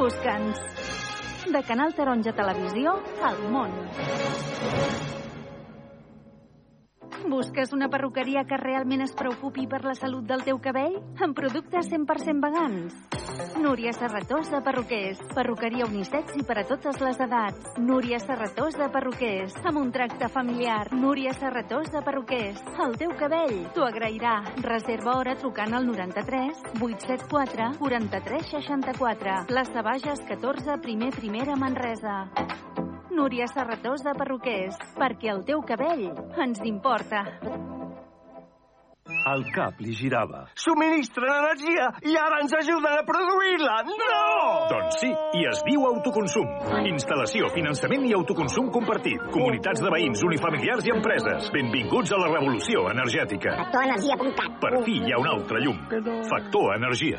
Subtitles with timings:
[0.00, 0.56] Busca'ns.
[1.52, 3.74] De Canal Taronja Televisió al món.
[7.28, 10.96] Busques una perruqueria que realment es preocupi per la salut del teu cabell?
[11.20, 13.19] Amb productes 100% vegans.
[13.60, 15.18] Núria Serratós de Perruquers.
[15.34, 17.76] Perruqueria unisex i per a totes les edats.
[17.78, 19.54] Núria Serratós de Perruquers.
[19.64, 20.92] Amb un tracte familiar.
[20.92, 22.62] Núria Serratós de Perruquers.
[22.86, 24.36] El teu cabell t'ho agrairà.
[24.64, 29.36] Reserva hora trucant al 93 874 43 64.
[29.50, 32.24] Plaça Bages 14, primer primera Manresa.
[33.10, 36.08] Núria Serratós de Perruquers, perquè el teu cabell
[36.40, 37.26] ens importa.
[39.30, 40.44] El cap li girava.
[40.58, 43.78] Subministren energia i ara ens ajuden a produir-la!
[43.88, 44.20] No!
[44.70, 46.46] Doncs sí, i es diu autoconsum.
[46.90, 49.24] Instal·lació, finançament i autoconsum compartit.
[49.34, 51.50] Comunitats de veïns, unifamiliars i empreses.
[51.56, 53.56] Benvinguts a la revolució energètica.
[53.64, 55.84] Factorenergia.cat Per fi hi ha un altre llum.
[56.30, 57.18] Factor Energia.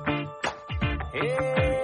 [1.13, 1.80] Hey.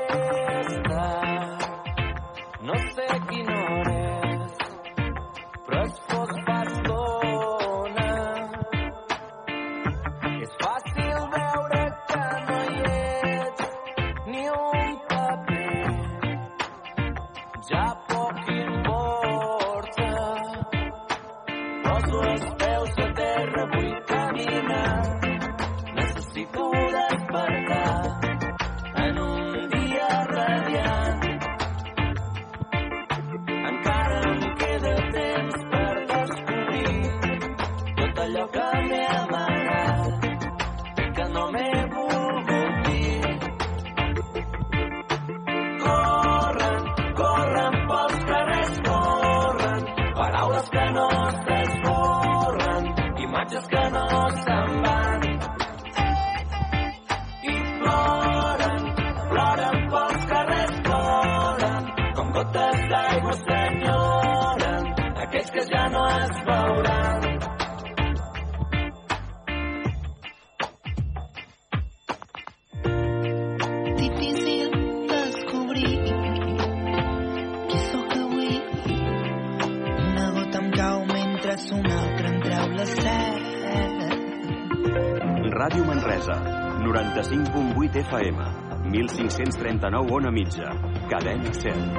[89.37, 90.73] 1539 on a mitja,
[91.07, 91.93] cadena 100.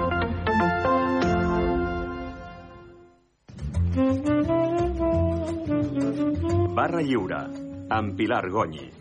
[6.75, 7.47] Barra Lliure,
[7.91, 8.98] amb Pilar Gonyi.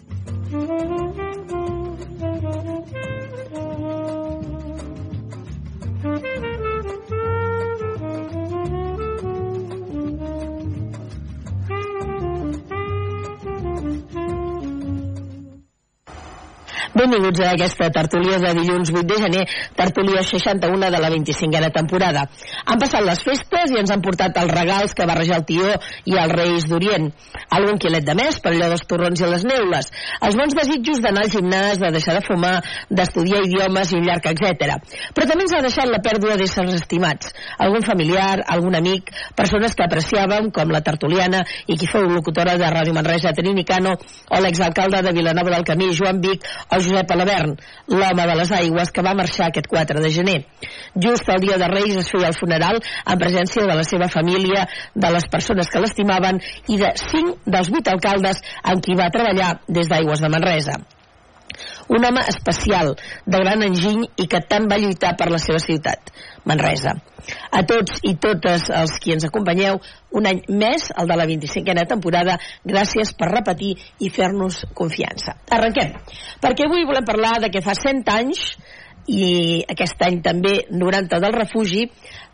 [16.96, 19.44] Benvinguts a aquesta tertúlia de dilluns 8 de gener,
[19.76, 22.28] tertúlia 61 de la 25a temporada.
[22.66, 25.74] Han passat les festes i ens han portat els regals que barreja el tió
[26.06, 27.10] i els Reis d'Orient.
[27.58, 29.92] Algun quilet de més per allò dels torrons i les neules.
[30.22, 32.56] Els bons desitjos d'anar al gimnàs, de deixar de fumar,
[32.90, 34.78] d'estudiar idiomes i un llarg etc.
[35.14, 37.34] Però també ens ha deixat la pèrdua d'éssers estimats.
[37.60, 42.72] Algun familiar, algun amic, persones que apreciàvem, com la tertuliana i qui fou locutora de
[42.72, 43.98] Ràdio Manresa, Trini Cano,
[44.32, 47.56] o l'exalcalde de Vilanova del Camí, Joan Vic, o Josep Alavern,
[47.94, 50.38] l'home de les aigües que va marxar aquest 4 de gener.
[50.96, 54.68] Just el dia de Reis es feia el funeral en presència de la seva família,
[54.96, 59.58] de les persones que l'estimaven i de cinc dels vuit alcaldes amb qui va treballar
[59.68, 60.80] des d'Aigües de Manresa
[61.88, 66.12] un home especial, de gran enginy i que tant va lluitar per la seva ciutat,
[66.48, 66.96] Manresa.
[67.52, 69.80] A tots i totes els qui ens acompanyeu,
[70.16, 75.36] un any més, el de la 25a temporada, gràcies per repetir i fer-nos confiança.
[75.52, 75.96] Arrenquem,
[76.44, 78.52] perquè avui volem parlar de que fa 100 anys
[79.08, 81.86] i aquest any també 90 del refugi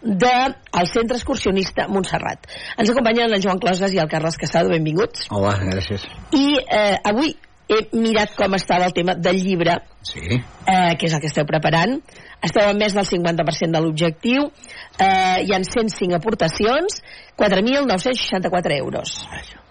[0.01, 2.49] del de centre excursionista Montserrat.
[2.77, 5.29] Ens acompanyen el Joan Closes i el Carles Casado, benvinguts.
[5.31, 6.05] Hola, gràcies.
[6.33, 7.35] I eh, avui
[7.77, 10.19] he mirat com estava el tema del llibre, Sí.
[10.67, 11.99] eh, que és el que esteu preparant.
[12.43, 14.51] Esteu a més del 50% de l'objectiu.
[14.99, 17.01] Eh, hi han 105 aportacions,
[17.37, 19.27] 4.964 euros.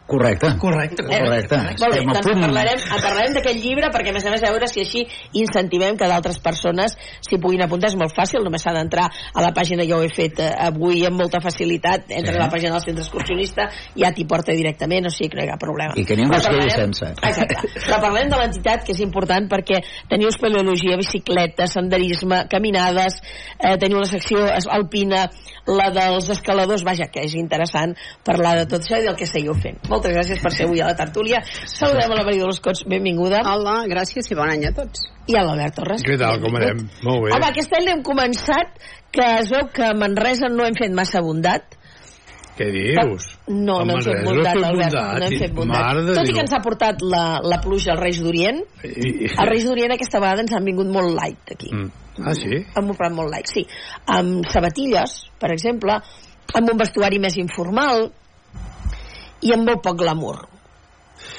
[0.06, 0.48] Correcte.
[0.58, 1.02] Correcte.
[1.06, 1.56] Correcte.
[1.56, 4.50] Molt bé, doncs en parlarem, en parlarem d'aquest llibre perquè a més a més a
[4.52, 5.04] veure si així
[5.38, 7.92] incentivem que d'altres persones s'hi puguin apuntar.
[7.92, 11.04] És molt fàcil, només s'ha d'entrar a la pàgina, jo ho he fet eh, avui
[11.06, 12.40] amb molta facilitat, entres Sí.
[12.40, 15.52] a la pàgina del centre excursionista, ja t'hi porta directament, o sigui que no hi
[15.52, 15.94] ha problema.
[15.96, 17.12] I que ningú es quedi sense.
[17.22, 17.56] Exacte.
[17.86, 23.20] Però parlem de l'entitat, que és important perquè teniu espeleologia, bicicleta, senderisme, caminades,
[23.58, 25.28] eh, teniu la secció alpina,
[25.66, 27.94] la dels escaladors, vaja, que és interessant
[28.24, 29.78] parlar de tot això i del que seguiu fent.
[29.92, 31.42] Moltes gràcies per ser avui a la tertúlia.
[31.68, 33.42] Saludem a la Maria Dolors Cots, benvinguda.
[33.50, 35.04] Hola, gràcies i bon any a tots.
[35.28, 36.04] I a l'Albert Torres.
[36.06, 36.86] Què tal, com anem?
[37.04, 37.34] Molt bé.
[37.36, 38.80] Home, aquest any l'hem començat
[39.12, 41.76] que es veu que a Manresa no hem fet massa bondat.
[42.56, 43.28] Què dius?
[43.48, 46.00] No, no hem fet bondat, Albert, no hem fet bondat.
[46.08, 49.96] Tot i que ens ha portat la, la pluja als Reis d'Orient, els Reis d'Orient
[49.96, 51.72] aquesta vegada ens han vingut molt light aquí.
[51.72, 51.92] Mm.
[52.20, 52.60] Ah, sí?
[52.76, 53.64] Han comprat molt light, sí.
[54.12, 55.96] Amb sabatilles, per exemple,
[56.52, 58.10] amb un vestuari més informal
[59.42, 60.48] i amb molt poc glamour.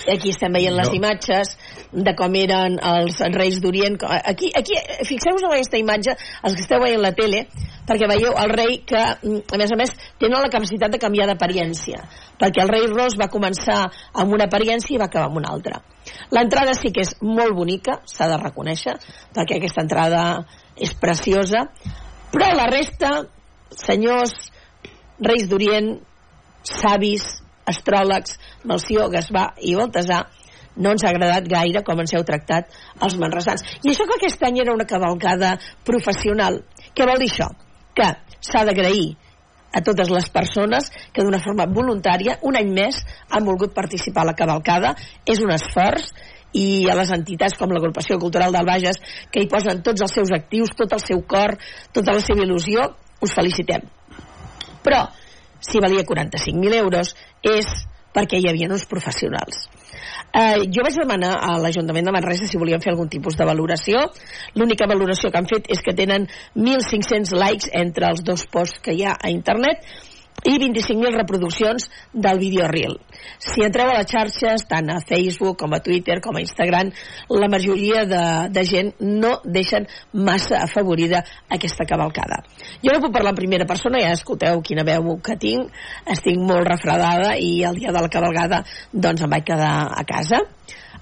[0.07, 0.95] Aquí estem veient les No.
[0.95, 1.57] imatges
[1.91, 3.97] de com eren els reis d'Orient.
[4.03, 4.75] Aquí, aquí
[5.07, 7.47] fixeu-vos en aquesta imatge, els que esteu veient la tele,
[7.87, 11.99] perquè veieu el rei que, a més a més, tenen la capacitat de canviar d'apariència,
[12.39, 15.81] perquè el rei Ros va començar amb una apariència i va acabar amb una altra.
[16.31, 18.95] L'entrada sí que és molt bonica, s'ha de reconèixer,
[19.35, 20.45] perquè aquesta entrada
[20.75, 21.67] és preciosa,
[22.31, 23.25] però la resta,
[23.69, 24.51] senyors,
[25.19, 25.99] reis d'Orient,
[26.63, 28.37] savis, astròlegs,
[28.69, 30.23] Melció, Gaspar i Baltasar,
[30.75, 32.71] no ens ha agradat gaire com ens heu tractat
[33.05, 33.65] els manresans.
[33.83, 36.63] I això que aquest any era una cavalcada professional.
[36.93, 37.51] Què vol dir això?
[37.93, 38.09] Que
[38.41, 39.13] s'ha d'agrair
[39.73, 42.99] a totes les persones que d'una forma voluntària, un any més,
[43.29, 44.93] han volgut participar a la cavalcada.
[45.25, 46.11] És un esforç
[46.53, 49.01] i a les entitats com l'Agrupació Cultural del Bages,
[49.33, 51.57] que hi posen tots els seus actius, tot el seu cor,
[51.93, 52.85] tota la seva il·lusió,
[53.25, 53.89] us felicitem.
[54.85, 55.07] Però,
[55.63, 57.69] si valia 45.000 euros, és
[58.13, 59.65] perquè hi havia uns professionals.
[60.33, 64.05] Eh, jo vaig demanar a l'Ajuntament de Manresa si volien fer algun tipus de valoració.
[64.57, 66.27] L'única valoració que han fet és que tenen
[66.57, 69.85] 1.500 likes entre els dos posts que hi ha a internet
[70.43, 72.97] i 25.000 reproduccions del vídeo Reel.
[73.39, 76.91] Si entreu a les xarxes, tant a Facebook com a Twitter com a Instagram,
[77.29, 78.23] la majoria de,
[78.53, 82.43] de gent no deixen massa afavorida aquesta cavalcada.
[82.83, 85.71] Jo no puc parlar en primera persona, ja escolteu quina veu que tinc,
[86.11, 90.43] estic molt refredada i el dia de la cavalgada doncs em vaig quedar a casa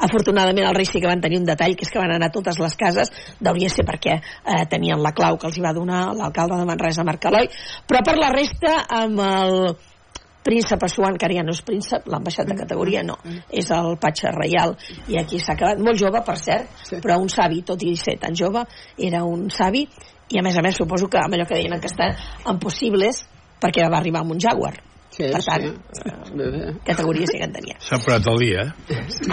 [0.08, 2.36] afortunadament els Reis sí que van tenir un detall que és que van anar a
[2.36, 3.14] totes les cases.
[3.40, 7.06] Deuria ser perquè eh, tenien la clau que els hi va donar l'alcalde de Manresa
[7.08, 7.50] Marc Eloi.
[7.88, 9.58] Però per la resta amb el
[10.42, 13.20] príncep Assuan, que ara ja no és príncep, l'han baixat de categoria, no,
[13.54, 14.74] és el patxa reial,
[15.12, 18.34] i aquí s'ha quedat molt jove, per cert, però un savi, tot i ser tan
[18.38, 18.66] jove,
[18.98, 19.86] era un savi,
[20.32, 23.26] i a més a més suposo que amb allò que deien en possibles,
[23.62, 24.91] perquè va arribar amb un Jaguar.
[25.12, 26.12] Sí, per tant, sí.
[26.40, 27.76] eh, categoria sí que en tenia.
[27.84, 28.62] S'ha parat el dia.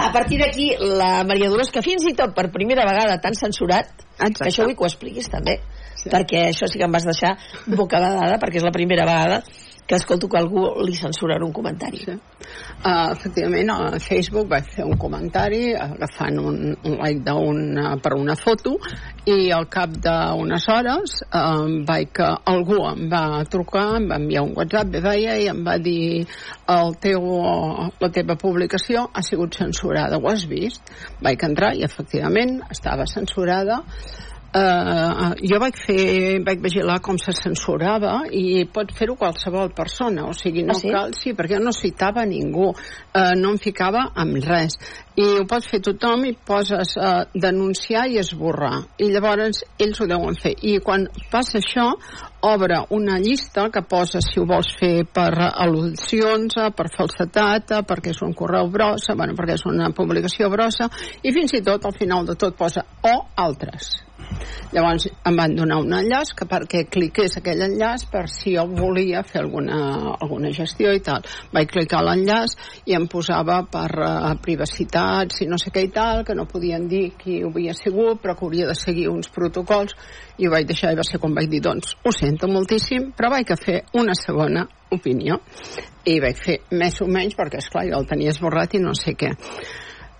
[0.02, 3.92] A partir d'aquí, la Maria Dolors, que fins i tot per primera vegada tan censurat,
[4.16, 4.42] Exacte.
[4.42, 5.60] que això vull que ho expliquis també,
[5.94, 6.10] sí.
[6.10, 7.36] perquè això sí que em vas deixar
[7.70, 9.42] bocabadada, perquè és la primera vegada
[9.88, 12.02] que escolto que algú li censura un comentari.
[12.04, 12.12] Sí.
[12.84, 18.36] Uh, efectivament, a Facebook vaig fer un comentari agafant un, un like una, per una
[18.36, 18.76] foto
[19.26, 24.44] i al cap d'unes hores uh, vaig que algú em va trucar, em va enviar
[24.44, 26.26] un WhatsApp, bé veia, i em va dir
[26.68, 27.26] el teu,
[27.98, 30.92] la teva publicació ha sigut censurada, ho has vist?
[31.24, 33.82] Vaig entrar i efectivament estava censurada
[34.48, 40.32] Uh, jo vaig fer vaig vigilar com se censurava i pot fer-ho qualsevol persona o
[40.32, 40.88] sigui, no Ah, sí?
[40.94, 44.78] cal, sí, perquè no citava ningú uh, no em ficava amb res.
[45.20, 48.86] I ho pot fer tothom i poses uh, denunciar i esborrar.
[48.96, 50.54] I llavors ells ho deuen fer.
[50.64, 51.90] I quan passa això
[52.40, 58.22] obre una llista que posa si ho vols fer per al·lusions, per falsetat, perquè és
[58.26, 60.90] un correu brossa, bueno, perquè és una publicació brossa,
[61.22, 63.96] i fins i tot al final de tot posa o altres.
[64.72, 69.22] Llavors em van donar un enllaç que perquè cliqués aquell enllaç per si jo volia
[69.24, 69.78] fer alguna,
[70.18, 71.24] alguna gestió i tal.
[71.54, 72.56] Vaig clicar l'enllaç
[72.90, 76.88] i em posava per uh, privacitat, si no sé què i tal, que no podien
[76.90, 79.96] dir qui ho havia sigut, però que hauria de seguir uns protocols
[80.38, 83.30] i ho vaig deixar i va ser quan vaig dir doncs ho sento moltíssim, però
[83.34, 84.64] vaig a fer una segona
[84.94, 85.40] opinió.
[86.06, 89.14] I vaig fer més o menys perquè esclar jo el tenia esborrat i no sé
[89.18, 89.34] què.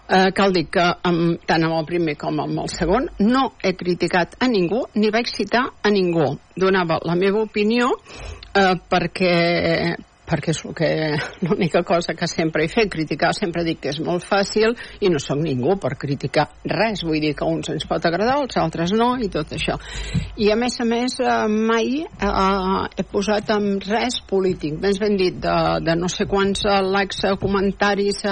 [0.09, 3.75] Eh, cal dir que amb, tant amb el primer com amb el segon no he
[3.77, 6.31] criticat a ningú ni vaig citar a ningú.
[6.57, 9.35] Donava la meva opinió eh, perquè
[10.29, 10.91] perquè és que
[11.47, 15.21] l'única cosa que sempre he fet, criticar sempre dic que és molt fàcil i no
[15.23, 18.93] sóc ningú per criticar res, vull dir que a uns ens pot agradar, als altres
[18.97, 19.79] no i tot això.
[20.37, 22.29] I a més a més eh, mai eh,
[22.99, 27.25] he posat en res polític, més ben dit de, de no sé quants eh, likes,
[27.25, 28.25] eh, comentaris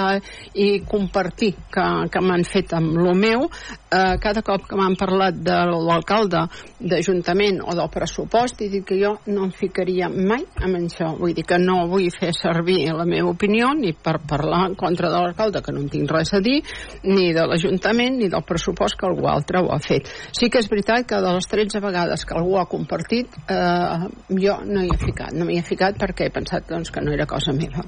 [0.53, 3.47] i compartir que, que m'han fet amb lo meu,
[3.91, 6.45] eh, cada cop que m'han parlat de l'alcalde
[6.79, 11.35] d'Ajuntament o del pressupost he dit que jo no em ficaria mai amb això, vull
[11.37, 15.21] dir que no vull fer servir la meva opinió ni per parlar en contra de
[15.21, 16.59] l'alcalde que no en tinc res a dir,
[17.03, 20.09] ni de l'Ajuntament ni del pressupost que algú altre ho ha fet.
[20.31, 24.59] Sí que és veritat que de les 13 vegades que algú ha compartit eh, jo
[24.65, 27.29] no hi he ficat, no m'hi he ficat perquè he pensat doncs, que no era
[27.29, 27.85] cosa meva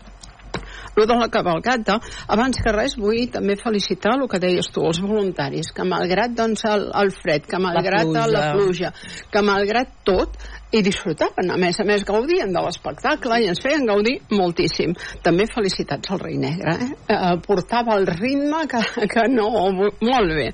[1.00, 5.01] el de la cabalgata, abans que res vull també felicitar el que deies tu, els
[5.03, 8.94] voluntaris, que malgrat doncs, el, el fred, que malgrat la pluja, la pluja
[9.32, 10.38] que malgrat tot,
[10.72, 14.94] i disfrutaven, a més a més gaudien de l'espectacle i ens feien gaudir moltíssim.
[15.26, 16.90] També felicitats al rei negre, eh?
[17.16, 19.50] eh portava el ritme que, que no...
[19.50, 20.50] Molt bé.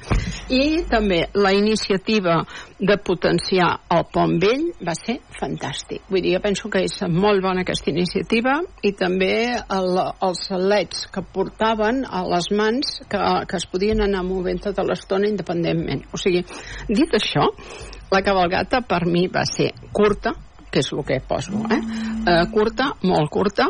[0.56, 2.38] I també la iniciativa
[2.80, 6.06] de potenciar el pont vell va ser fantàstic.
[6.10, 11.06] Vull dir, jo penso que és molt bona aquesta iniciativa i també el, els leds
[11.12, 16.06] que portaven a les mans que, que es podien anar movent tota l'estona independentment.
[16.14, 16.44] O sigui,
[16.88, 17.50] dit això,
[18.12, 20.36] la cabalgata per mi va ser curta,
[20.72, 21.82] que és el que poso, eh?
[22.28, 23.70] eh curta, molt curta,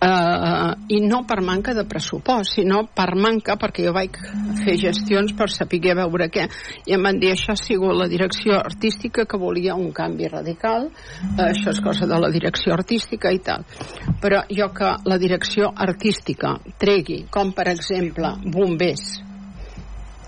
[0.00, 4.18] eh, i no per manca de pressupost, sinó per manca, perquè jo vaig
[4.62, 6.46] fer gestions per saber veure què,
[6.86, 10.88] i em van dir això ha sigut la direcció artística que volia un canvi radical,
[10.88, 13.64] eh, això és cosa de la direcció artística i tal.
[14.22, 19.25] Però jo que la direcció artística tregui, com per exemple bombers,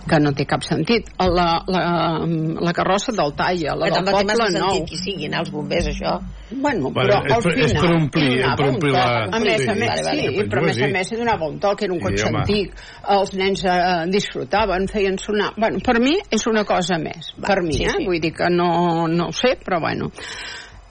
[0.09, 1.11] que no té cap sentit.
[1.21, 1.83] La, la,
[2.25, 4.51] la carrossa del Talla, la que del Poble Nou.
[4.73, 6.17] sentit qui siguin els bombers, això.
[6.51, 7.83] Bueno, Bueno, però és al per- és final...
[7.85, 9.25] per omplir- hi donava per omplir un la-.
[9.37, 9.79] A més a sí.
[9.79, 10.21] més, Vale, vale.
[10.23, 12.27] sí, Jo però a més a que més donava un toc, era un Sí, cotxe
[12.29, 12.39] home.
[12.39, 12.79] antic,
[13.19, 15.53] els nens eh, disfrutaven, feien sonar...
[15.59, 17.93] Bueno, per mi és una cosa més, Va, per mi, sí, eh?
[17.99, 18.07] sí.
[18.09, 20.09] Vull dir que no, no ho sé, però bueno.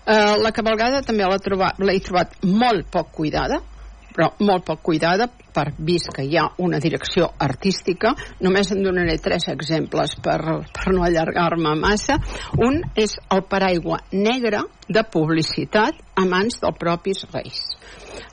[0.07, 3.57] Eh, la cabalgada també l'he trobat, trobat molt poc cuidada,
[4.17, 8.15] però molt poc cuidada per vist que hi ha una direcció artística.
[8.41, 10.39] Només en donaré tres exemples per,
[10.73, 12.17] per no allargar-me massa.
[12.57, 17.61] Un és el paraigua negre de publicitat a mans dels propis reis.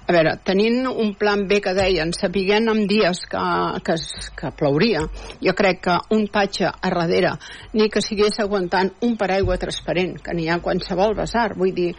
[0.04, 3.44] A veure, tenint un plan B que deien, sapiguent en dies que,
[3.84, 3.96] que,
[4.36, 5.04] que plouria,
[5.40, 7.32] jo crec que un patge a darrere,
[7.72, 11.94] ni que sigués aguantant un paraigua transparent, que n'hi ha qualsevol basar, vull dir,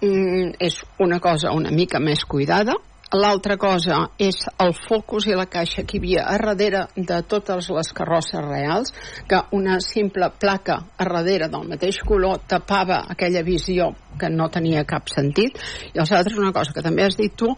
[0.00, 2.78] mm, és una cosa una mica més cuidada,
[3.12, 7.66] L'altra cosa és el focus i la caixa que hi havia a darrere de totes
[7.76, 8.94] les carrosses reals,
[9.28, 14.84] que una simple placa a darrere del mateix color tapava aquella visió que no tenia
[14.88, 15.58] cap sentit.
[15.92, 17.50] I els altres, una cosa que també has dit tu,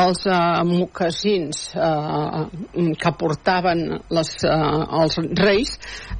[0.00, 2.44] els eh, mocassins eh,
[3.00, 3.84] que portaven
[4.14, 5.76] les, eh, els reis,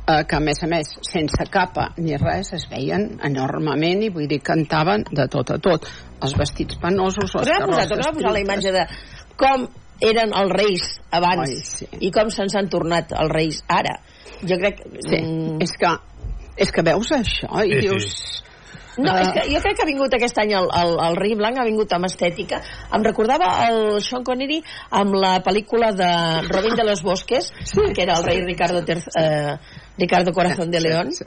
[0.07, 4.29] eh, que a més a més, sense capa ni res, es veien enormement i vull
[4.31, 5.88] dir, cantaven de tot a tot.
[6.25, 8.85] Els vestits penosos, les a posar, carrosses tornem a posar la imatge de
[9.41, 9.67] com
[10.05, 11.88] eren els reis abans Ai, sí.
[12.07, 13.99] i com se'ns han tornat els reis ara.
[14.43, 14.83] Jo crec...
[14.99, 15.93] Sí, mm, és que,
[16.67, 18.43] és que veus això i Sí, sí.
[18.97, 19.23] No, Ah.
[19.23, 21.65] és que jo crec que ha vingut aquest any el, el, el rei blanc, ha
[21.65, 22.61] vingut amb estètica.
[22.93, 26.11] Em recordava el Sean Connery amb la pel·lícula de
[26.49, 27.81] Robin de los Bosques, Sí.
[27.95, 29.57] que era el rei Ricardo, Ter eh,
[29.99, 31.13] Ricardo Corazón de Sí, León.
[31.13, 31.25] sí.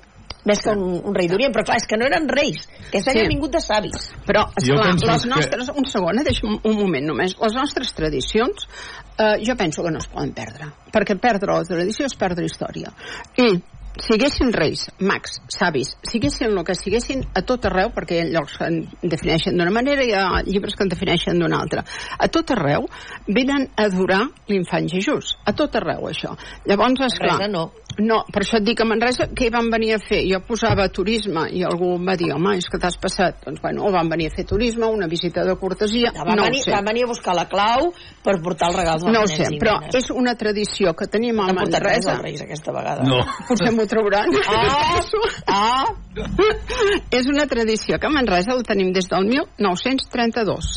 [0.48, 3.04] Més que un, un rei d'Orient, però clar, és que no eren reis, que any
[3.20, 3.28] Sí.
[3.28, 4.14] vingut de savis.
[4.26, 5.72] Però, esclar, les que- nostres...
[5.76, 7.36] Un segon, eh, deixa'm un moment només.
[7.42, 8.64] Les nostres tradicions,
[9.18, 10.70] eh, jo penso que no es poden perdre.
[10.94, 12.94] Perquè perdre la tradició és perdre història.
[13.36, 13.62] I
[14.00, 18.30] si haguessin reis, mags, savis, siguessin el que siguessin a tot arreu, perquè hi ha
[18.36, 21.84] llocs que en defineixen d'una manera i hi ha llibres que en defineixen d'una altra,
[22.18, 22.88] a tot arreu
[23.28, 25.36] venen a adorar l'infant Jesús.
[25.46, 26.36] A tot arreu, això.
[26.66, 27.38] Llavors, esclar...
[27.40, 27.72] Manresa no.
[27.98, 30.20] No, per això et dic que a Manresa què hi van venir a fer?
[30.30, 33.40] Jo posava turisme i algú em va dir, home, és que t'has passat.
[33.48, 36.44] Doncs bueno, o van venir a fer turisme, una visita de cortesia, No, van, no
[36.46, 36.76] venir, ho sé.
[36.76, 37.90] van venir a buscar la clau
[38.22, 41.48] per portar els regals als No ho sé, però és una tradició que tenim a
[41.48, 42.12] T'han portat res Manresa.
[42.14, 43.08] als reis aquesta vegada.
[43.08, 43.24] No.
[43.48, 44.34] Potser m'ho trauran.
[44.48, 45.02] Ah,
[45.48, 45.86] ah,
[47.14, 50.70] és una tradició que a Manresa la tenim des del 1932.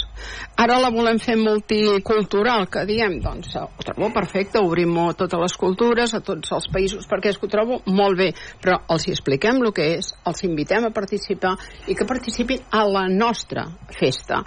[0.60, 5.56] Ara la volem fer multicultural, que diem, doncs ho trobo perfecte, obrim a totes les
[5.60, 8.28] cultures, a tots els països, perquè és que ho trobo molt bé,
[8.60, 11.54] però els hi expliquem el que és, els invitem a participar
[11.88, 14.42] i que participin a la nostra festa.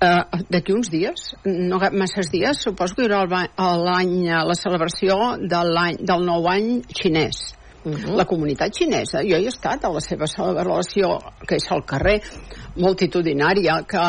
[0.00, 4.16] Eh, D'aquí uns dies, no masses dies, suposo que hi haurà el l'any,
[4.48, 7.57] la celebració de l'any del nou any xinès.
[7.94, 8.16] -huh.
[8.16, 12.20] La comunitat xinesa, jo hi he estat a la seva celebració, que és al carrer,
[12.78, 14.00] multitudinària, que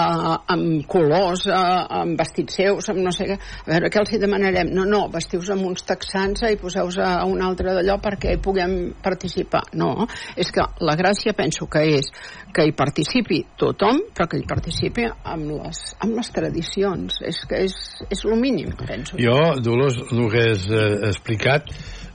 [0.53, 1.53] amb colors, eh,
[1.99, 3.37] amb vestits seus, amb no sé què.
[3.65, 4.71] A veure, què els hi demanarem?
[4.75, 8.93] No, no, vestiu-vos amb uns texans i poseu-vos a un altre d'allò perquè hi puguem
[9.03, 9.63] participar.
[9.73, 12.11] No, és que la gràcia penso que és
[12.53, 17.21] que hi participi tothom, però que hi participi amb les, amb les tradicions.
[17.25, 17.77] És que és,
[18.09, 19.17] és el mínim, penso.
[19.21, 21.69] Jo, Dolors, el que has eh, explicat,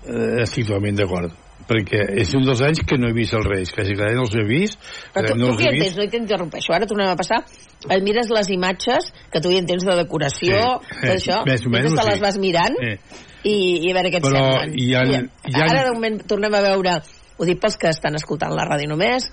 [0.05, 3.73] eh, estic totalment d'acord perquè és un dels anys que no he vist els Reis,
[3.73, 4.79] quasi que no els he vist.
[5.15, 5.87] Però tu, no tu els què he vist.
[5.95, 5.97] entens?
[6.05, 6.73] No t'interrompeixo.
[6.77, 7.43] Ara tornem a passar.
[7.91, 11.43] Et mires les imatges, que tu hi entens de decoració, Sí, tot eh, això.
[11.51, 12.25] més o menys, te les sí.
[12.25, 12.97] vas mirant Eh.
[13.45, 13.57] i,
[13.89, 14.73] i a veure què et Però semblen.
[14.79, 16.97] hi ha- I hi ha- Ara, de moment, tornem a veure
[17.37, 19.25] ho dic pels que estan escoltant la ràdio només,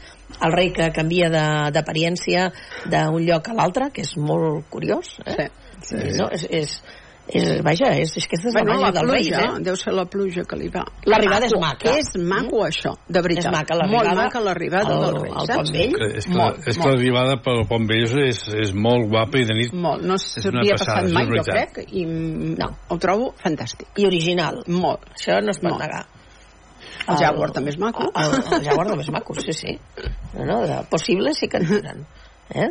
[0.42, 2.48] el rei que canvia de- d'apariència
[2.90, 5.20] d'un lloc a l'altre, que és molt curiós.
[5.26, 5.50] Eh?
[5.82, 6.18] Sí, sí.
[6.18, 6.74] No, és, és,
[7.32, 9.64] és, vaja, és, és que és la Bueno, màgia la reis, pluja, eh?
[9.64, 10.84] deu ser la pluja que li va.
[11.08, 11.94] L'arribada és Maco, maca.
[12.00, 13.48] És maco, això, de veritat.
[13.48, 15.56] És maca Molt l'arribada maca l'arribada del rei, saps?
[15.56, 15.96] Pont Vell.
[16.10, 16.92] És que, Molt, és que molt.
[16.92, 20.24] l'arribada pel Pont Vell és, és, és molt guapa i de nit Molt, no una
[20.26, 22.72] s'havia passat mai, és jo crec, i no.
[22.90, 23.88] ho trobo fantàstic.
[24.02, 24.64] I original.
[24.68, 25.08] Molt.
[25.16, 25.86] Això no es pot Molt.
[25.86, 26.04] negar.
[27.08, 28.12] El Jaguar també és maco.
[28.14, 29.78] El, el Jaguar també és maco, sí, sí.
[30.36, 32.06] No, no, de possible sí que en tenen.
[32.54, 32.70] Eh?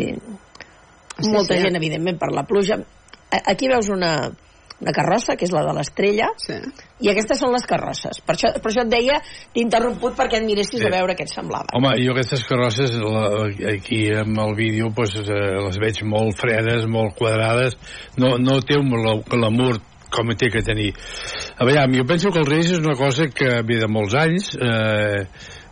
[0.00, 0.08] I
[1.14, 1.62] Sí, molta sí.
[1.62, 2.80] gent, evidentment, per la pluja.
[3.46, 4.30] Aquí veus una,
[4.80, 6.54] una carrossa, que és la de l'estrella, Sí.
[7.00, 8.20] i aquestes són les carrosses.
[8.26, 9.20] Per això, per això et deia,
[9.54, 10.86] t'he interromput perquè et miressis Sí.
[10.86, 11.66] a veure què et semblava.
[11.74, 13.24] Home, jo aquestes carrosses la,
[13.72, 17.74] aquí amb el vídeo pues, eh, les veig molt fredes, molt quadrades
[18.18, 19.80] no, no té un gla- glamour
[20.14, 20.92] com té que tenir
[21.58, 24.52] a veure, jo penso que els Reis és una cosa que ve de molts anys
[24.54, 25.24] eh,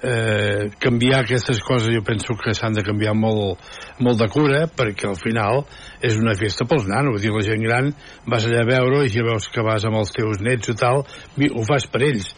[0.03, 3.61] eh, canviar aquestes coses jo penso que s'han de canviar molt,
[4.03, 5.63] molt de cura perquè al final
[6.03, 7.93] és una festa pels nanos dir, la gent gran.
[8.27, 11.03] Vas allà a veure i si veus que vas amb els teus nets i tal
[11.03, 12.33] ho fas per ells.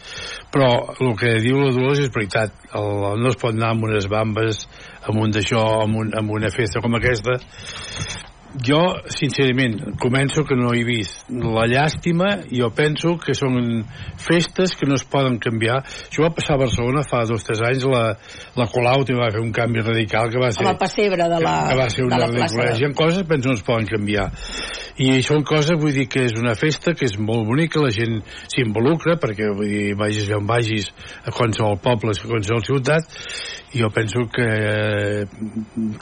[0.53, 0.69] Però
[0.99, 2.53] el que diu la Dolors és veritat.
[2.77, 4.65] El, no es pot anar amb unes bambes
[5.05, 7.39] amb un d'això, amb, un, amb una festa com aquesta
[8.63, 8.79] jo,
[9.11, 13.83] sincerament, començo que no he vist la llàstima i jo penso que són
[14.21, 15.81] festes que no es poden canviar.
[15.83, 18.05] Això va passar a Barcelona fa dos o tres anys, la,
[18.55, 20.63] la Colau va fer un canvi radical que va ser...
[20.63, 22.71] Amb el pessebre de la, que va ser de una la plaça.
[22.79, 24.29] Hi ha coses que penso no es poden canviar.
[24.95, 28.21] I són coses, vull dir, que és una festa que és molt bonica, la gent
[28.53, 30.87] s'involucra, perquè, vull dir, vagis on vagis,
[31.27, 33.11] a qualsevol poble, a qualsevol ciutat,
[33.75, 35.25] i jo penso que eh,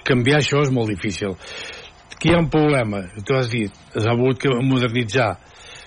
[0.06, 1.34] canviar això és molt difícil.
[2.24, 5.34] Aquí hi ha un problema, tu has dit, s'ha volgut que modernitzar.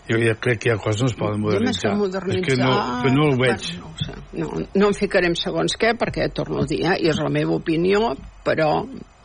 [0.05, 1.95] Jo ja crec que hi ha coses que no es poden que modernitzar.
[1.97, 2.43] modernitzar...
[2.43, 2.75] És que no,
[3.07, 3.65] que no ho veig.
[3.79, 4.17] No, ho sé.
[4.43, 7.57] no, no em ficarem segons què, perquè torno a dir, eh, i és la meva
[7.57, 8.13] opinió,
[8.45, 8.69] però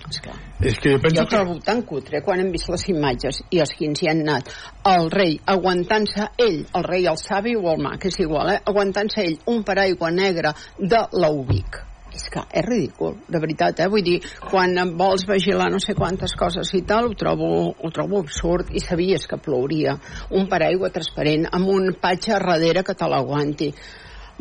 [0.07, 0.37] és que...
[0.71, 1.35] És que jo penso Jo que...
[1.35, 4.55] trobo tan cutre quan hem vist les imatges i els quins hi han anat
[4.95, 8.59] el rei aguantant-se ell, el rei el savi o el mag, és igual, eh?
[8.71, 11.83] aguantant-se ell un paraigua negre de l'Ubic
[12.15, 13.87] és que és ridícul, de veritat, eh?
[13.91, 14.17] Vull dir,
[14.49, 18.83] quan vols vigilar no sé quantes coses i tal, ho trobo, ho trobo absurd i
[18.83, 19.97] sabies que plouria.
[20.37, 23.71] Un paraigua transparent amb un patge a darrere que te l'aguanti.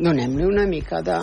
[0.01, 1.17] Donem-li una mica de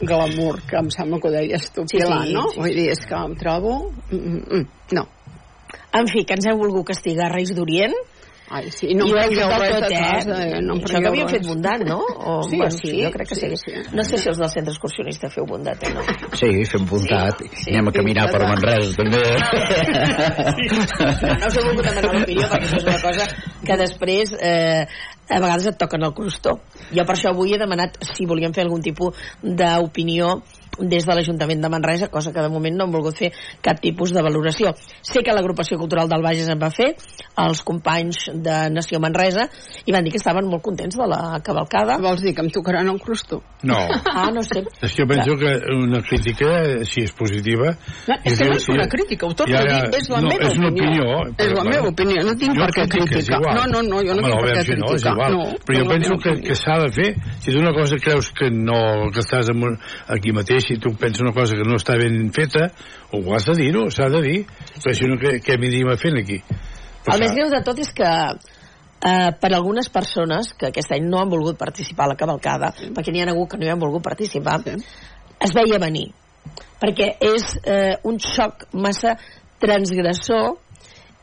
[0.00, 2.48] glamour, que em sembla que ho deies tu, Sí, sí, Pilar, no?
[2.52, 3.76] sí, Vull dir, és que em trobo...
[4.10, 4.66] Mm, mm, mm,
[4.98, 5.06] no.
[5.96, 7.94] En fi, que ens heu volgut castigar Reis d'Orient,
[8.48, 9.96] Ai, sí, no I ho heu res tot, a eh?
[9.98, 10.60] casa, eh?
[10.62, 11.96] No em Això que havíem fet bondat, no?
[11.98, 13.48] O, Sí, bueno, sí, sí, jo crec que sí.
[13.50, 13.72] sí, sí.
[13.96, 16.04] No sé si els del centre excursionista feu bondat o no.
[16.38, 17.42] Sí, fem bondat.
[17.42, 17.74] Sí, Sí, sí.
[17.74, 19.22] Anem a caminar per Manresa, també.
[20.06, 23.26] No, no us he volgut demanar l'opinió perquè això és una cosa
[23.66, 24.86] que després eh,
[25.28, 26.58] a vegades et toquen el crostó.
[26.94, 30.36] Jo per això avui he demanat si volíem fer algun tipus d'opinió
[30.78, 34.12] des de l'Ajuntament de Manresa, cosa que de moment no han volgut fer cap tipus
[34.14, 34.72] de valoració.
[35.02, 36.94] Sé que l'agrupació cultural del Bages en va fer,
[37.36, 39.48] els companys de Nació Manresa,
[39.84, 41.98] i van dir que estaven molt contents de la cavalcada.
[42.02, 43.42] Vols dir que em tocaran el crostó?
[43.62, 43.78] No.
[44.16, 44.62] Ah, no sé.
[44.80, 46.48] És que jo penso que una crítica,
[46.88, 47.74] si és positiva...
[48.08, 50.20] No, és que no és una crítica, ho torno Ja, a ja, dir, és la
[50.24, 51.04] no, meva és una opinió.
[51.04, 51.44] opinió.
[51.44, 53.40] És la meva opinió, no tinc per què criticar.
[53.44, 55.36] No, no, no, jo no Home, tinc per què si no, és igual.
[55.36, 57.08] No, però jo penso que, que s'ha de fer.
[57.44, 58.80] Si tu una cosa creus que no,
[59.12, 59.76] que estàs un,
[60.16, 62.68] aquí mateix, si tu penses una cosa que no està ben feta,
[63.14, 64.36] ho has de dir-ho, s'ha de dir.
[64.74, 66.40] Però si no, què, què m'hi a fent aquí?
[67.06, 71.20] El més greu de tot és que eh, per algunes persones que aquest any no
[71.22, 74.02] han volgut participar a la cavalcada, perquè n'hi ha hagut que no hi han volgut
[74.02, 74.76] participar, Sí.
[75.40, 76.10] es veia venir.
[76.80, 79.16] Perquè és eh, un xoc massa
[79.60, 80.56] transgressor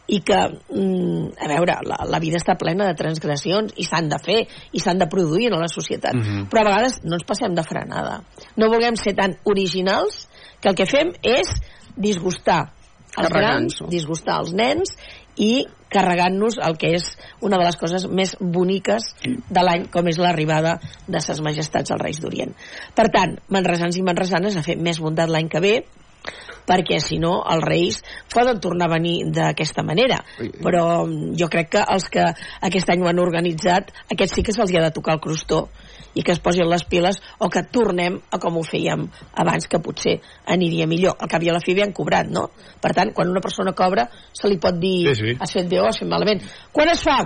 [0.07, 4.19] i que, mm, a veure, la, la vida està plena de transgressions i s'han de
[4.19, 4.39] fer
[4.75, 6.13] i s'han de produir en la societat.
[6.13, 6.49] Mhm.
[6.51, 8.21] Però a vegades no ens passem de frenada.
[8.57, 10.27] No vulguem ser tan originals
[10.59, 11.55] que el que fem és
[11.95, 12.73] disgustar
[13.17, 14.95] els grans, disgustar els nens
[15.37, 17.05] i carregant-nos el que és
[17.45, 22.01] una de les coses més boniques de l'any, com és l'arribada de ses majestats als
[22.01, 22.53] Reis d'Orient.
[22.97, 25.75] Per tant, manresans i manresanes a fer més bondat l'any que ve,
[26.67, 27.99] perquè si no els reis
[28.31, 30.21] poden tornar a venir d'aquesta manera.
[30.37, 31.03] Però
[31.39, 32.23] jo crec que els que
[32.69, 35.67] aquest any ho han organitzat aquests sí que se'ls ha de tocar el crostó
[36.13, 39.07] i que es posin les piles o que tornem a com ho fèiem
[39.41, 41.17] abans que potser aniria millor.
[41.19, 42.49] Al cap i a la fi ben cobrat no?
[42.81, 45.37] per tant quan una persona cobra se li pot dir Sí, sí.
[45.39, 46.43] has fet bé o has fet malament.
[46.71, 47.17] Quan es fa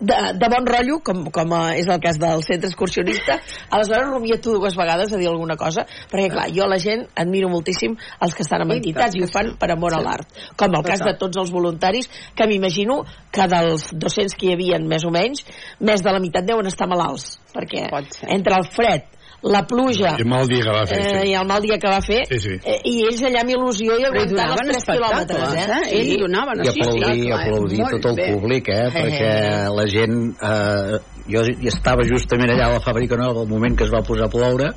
[0.00, 3.38] de, de bon rotllo, com, com eh, és el cas del centre excursionista,
[3.70, 7.48] aleshores rumia tu dues vegades a dir alguna cosa, perquè clar, jo la gent admiro
[7.52, 10.86] moltíssim els que estan en entitats i ho fan per amor a l'art, com el
[10.86, 15.12] cas de tots els voluntaris, que m'imagino que dels 200 que hi havia més o
[15.14, 15.44] menys,
[15.80, 17.88] més de la meitat deuen estar malalts, perquè
[18.36, 19.15] entre el fred,
[19.46, 21.30] la pluja I el mal dia que va fer, eh, sí.
[21.30, 22.54] i el mal dia que va fer Sí, sí.
[22.64, 25.66] eh, i ells allà amb il·lusió i aguantant donaven els 3 quilòmetres eh?
[25.66, 25.82] eh?
[26.00, 28.30] Ells donaven i aplaudir, aplaudir Molt tot el bé.
[28.34, 28.88] públic, eh?
[28.96, 29.34] perquè
[29.76, 30.18] la gent...
[30.40, 34.02] Eh, jo hi estava justament allà a la fàbrica nova al moment que es va
[34.06, 34.72] posar a ploure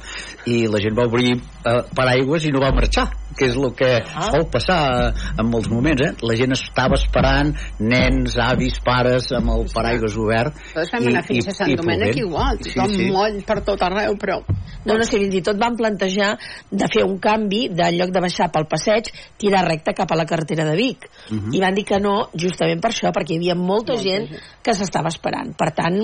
[0.49, 3.07] i la gent va obrir eh, paraigües i no va marxar
[3.37, 4.29] que és el que Ah.
[4.31, 6.11] sol passar eh, en molts moments eh?
[6.25, 11.47] la gent estava esperant nens, avis, pares amb el paraigües obert Nosaltres vam anar fins
[11.47, 13.11] a Sant Domènec igual, tothom sí, sí.
[13.13, 14.39] moll per tot arreu, però...
[14.85, 16.29] No, no, si fins i tot van plantejar
[16.71, 19.09] de fer un canvi, de lloc de baixar pel passeig,
[19.41, 21.09] tirar recte cap a la carretera de Vic.
[21.29, 21.53] Mhm.
[21.57, 24.29] I van dir que no, justament per això, perquè hi havia molta, gent,
[24.63, 25.51] que s'estava esperant.
[25.57, 25.99] Per tant,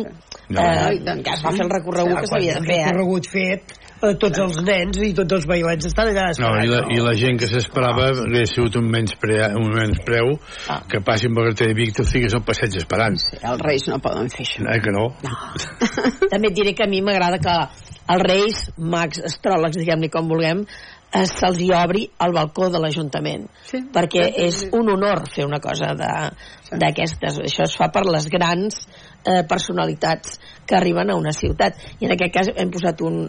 [0.50, 2.76] No, eh, que que es va fer el recorregut que s'havia de fer.
[2.76, 2.86] El Eh?
[2.92, 6.64] recorregut fet, eh, tots els nens i tots els bailets estan allà No, esperant.
[6.66, 10.38] i la, i la gent que s'esperava hauria sigut un menys, pre, un menys preu
[10.70, 10.82] Ah.
[10.88, 13.18] que passin per carretera de Vic tu estiguis al passeig esperant.
[13.18, 14.66] Sí, els reis no poden fer això.
[14.76, 15.08] Eh, que no?
[16.32, 17.56] També et diré que a mi m'agrada que
[18.14, 20.66] els reis, mags, astròlegs, diguem-li com vulguem,
[21.16, 23.48] eh, se'ls hi obri al balcó de l'Ajuntament.
[23.66, 23.80] Sí.
[23.94, 24.70] perquè Sí, sí, és sí.
[24.74, 27.40] un honor fer una cosa de- d'aquestes.
[27.40, 28.88] Això es fa per les grans
[29.26, 31.78] eh, personalitats que arriben a una ciutat.
[32.00, 33.20] I en aquest cas hem posat un,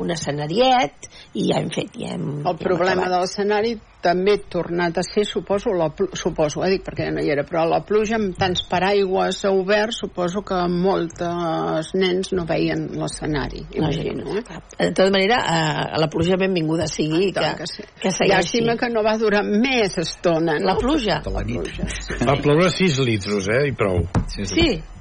[0.00, 2.42] un escenariet i ja hem fet, ja hem...
[2.46, 7.10] El problema de l'escenari també ha tornat a ser, suposo, la, suposo, eh, dic perquè
[7.12, 12.46] no hi era, però la pluja amb tants paraigües oberts, suposo que moltes nens no
[12.48, 14.38] veien l'escenari, imagino.
[14.38, 14.44] Eh?
[14.78, 17.84] De tota manera, eh, la pluja benvinguda sigui que, que, sí.
[18.00, 18.32] que segueixi.
[18.32, 20.72] Llàstima que no va durar més estona, no?
[20.72, 21.20] La pluja?
[21.28, 22.22] La pluja, sí.
[22.24, 24.00] Va ploure 6 litros, eh, i prou.
[24.30, 24.56] Sí, Sí.
[24.56, 24.99] Sí.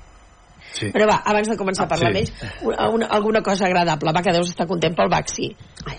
[0.94, 2.20] Però va, abans de començar a parlar Sí.
[2.20, 4.14] amb ells, una, una, alguna cosa agradable.
[4.16, 5.50] Va, que deus estar content pel vaccí.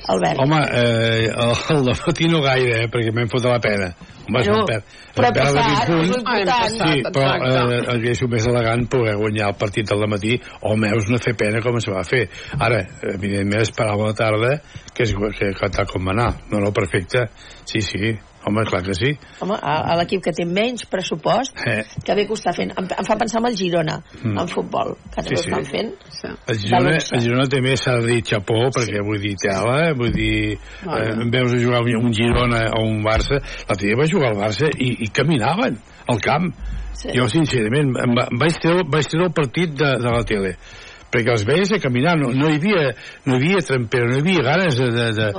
[0.08, 0.40] Albert.
[0.40, 3.90] Home, eh, el, el de matí no gaire, eh, perquè m'hem fotut la pena.
[4.30, 4.78] Home, no, per,
[5.16, 6.76] però per passat, 20 és important.
[6.76, 11.08] sí, però eh, hauria sigut més elegant poder guanyar el partit al matí o meus
[11.10, 12.28] no fer pena com es va fer.
[12.58, 14.52] Ara, evidentment, esperava la tarda
[14.94, 16.30] que, es, que, que tal com va anar.
[16.52, 17.26] No, no, perfecte.
[17.64, 18.14] Sí, sí,
[18.46, 19.10] home, clar que sí.
[19.40, 21.84] Home, a, a l'equip que té menys pressupost, Eh.
[22.04, 22.72] que bé que ho està fent.
[22.78, 24.38] Em, em fa pensar en el Girona, Mm.
[24.38, 25.50] en futbol, que també Sí, ho sí.
[25.50, 25.92] estan fent.
[26.48, 30.52] El Girona, el Girona també s'ha de dir xapó, perquè vull dir, tela, vull dir,
[30.54, 34.36] eh, veus a jugar un un Girona o un Barça, l'altre dia va jugar al
[34.36, 36.52] Barça i, i caminaven al camp.
[36.92, 37.08] Sí.
[37.14, 40.56] Jo, sincerament, em, va- em vaig treure, vaig treure el partit de, de la tele
[41.10, 42.90] perquè els veies a caminar, no, no, hi havia,
[43.26, 45.30] no hi havia trempera, no hi havia ganes de, de, de...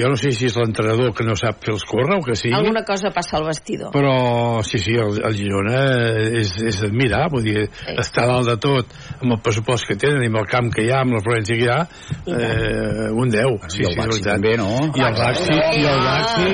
[0.00, 2.54] Jo no sé si és l'entrenador que no sap fer els córrer o que sigui,
[2.56, 3.90] Alguna cosa passa al vestidor.
[3.92, 5.80] però sí, sí, el, el Girona
[6.40, 7.66] és, és d'admirar, vull dir,
[7.98, 10.92] està dalt de tot amb el pressupost que tenen i amb el camp que hi
[10.94, 11.80] ha, amb la Florència que hi ha,
[12.30, 13.68] eh, un 10.
[13.74, 14.70] Sí, I el sí, Baxi també, no?
[14.94, 16.48] I el Baxi, i el Baxi...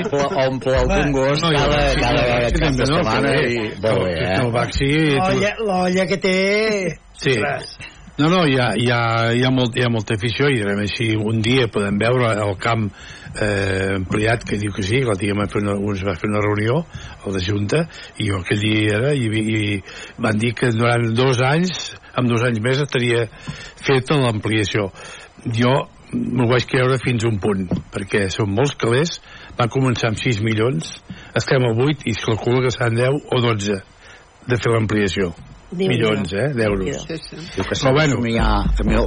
[0.47, 2.99] Omple- el congost No, cada- cada també, no?
[3.03, 4.35] setmana i- molt bé, eh?
[4.43, 4.91] El Baxi...
[5.21, 6.37] L'olla l'olla que té...
[7.17, 7.37] Sí.
[8.17, 9.01] No, no, hi ha, hi ha,
[9.37, 12.31] hi ha, molt, hi ha molta afició i a més, si un dia podem veure
[12.41, 16.05] el camp eh, ampliat, que diu que sí, que l'altre dia va fer una, uns
[16.07, 17.83] va fer una reunió a la Junta
[18.17, 19.59] i jo aquell dia era i, i
[20.25, 23.27] van dir que durant dos anys en dos anys més estaria
[23.85, 24.87] feta l'ampliació
[25.59, 25.75] jo
[26.17, 29.19] m'ho vaig creure fins a un punt perquè són molts calés
[29.59, 30.95] van començar amb 6 milions
[31.37, 33.77] estem a 8 i es calcula que seran 10 o 12
[34.47, 35.35] de fer l'ampliació.
[35.73, 37.07] Milions, eh, d'euros.
[37.09, 37.37] Sí, sí.
[37.57, 38.21] Diu que Però bueno.
[38.27, 38.51] hi ha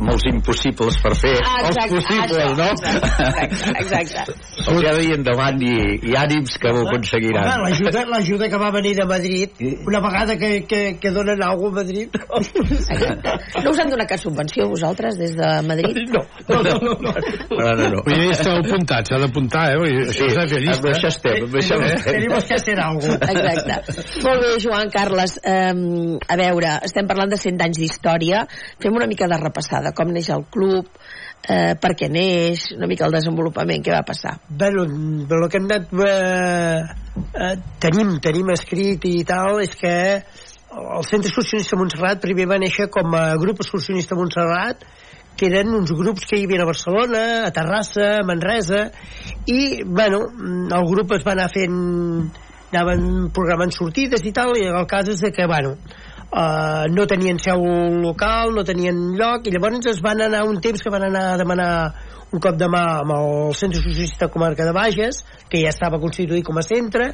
[0.04, 1.36] molts impossibles per fer.
[1.46, 2.70] Ah, els exacte, possibles, no?
[2.76, 4.38] Exacte, exacte.
[4.68, 5.74] Els ha endavant i,
[6.12, 7.66] i ànims que ho aconseguiran.
[8.10, 12.10] L'ajuda que va venir de Madrid, una vegada que, que, que donen alguna a Madrid...
[13.60, 15.98] No us han donat cap subvenció vosaltres des de Madrid?
[16.10, 16.24] No.
[16.50, 16.94] No, no, no.
[17.04, 17.12] no.
[17.60, 18.02] No, no, no.
[18.06, 19.78] Vull dir, esteu apuntats, s'ha d'apuntar, eh?
[19.78, 20.80] Vull dir, Això és de fer llista.
[20.80, 23.14] amb això estem, amb això tenemos que hacer algo.
[23.20, 24.06] Exacte.
[24.26, 25.36] Molt bé, Joan Carles.
[25.44, 28.44] Um, a veure, estem parlant de 100 anys d'història.
[28.82, 29.94] Fem una mica de repassada.
[29.96, 30.88] Com neix el club,
[31.48, 34.38] eh, per què neix, una mica el desenvolupament, què va passar?
[34.50, 35.94] Bueno, el que hem anat...
[35.94, 36.84] Eh,
[37.34, 39.96] eh, tenim, tenim escrit i tal, és que
[40.70, 44.86] el Centre Excursionista Montserrat primer va néixer com a grup excursionista Montserrat
[45.40, 48.90] que eren uns grups que hi havia a Barcelona, a Terrassa, a Manresa,
[49.48, 51.78] i, bueno, el grup es va anar fent
[52.70, 55.76] anaven programant sortides i tal, i el cas és de que, bueno,
[56.32, 57.64] uh, no tenien seu
[58.04, 61.42] local, no tenien lloc, i llavors es van anar un temps que van anar a
[61.42, 61.74] demanar
[62.30, 66.46] un cop de mà amb el Centre Socialista Comarca de Bages, que ja estava constituït
[66.46, 67.08] com a centre,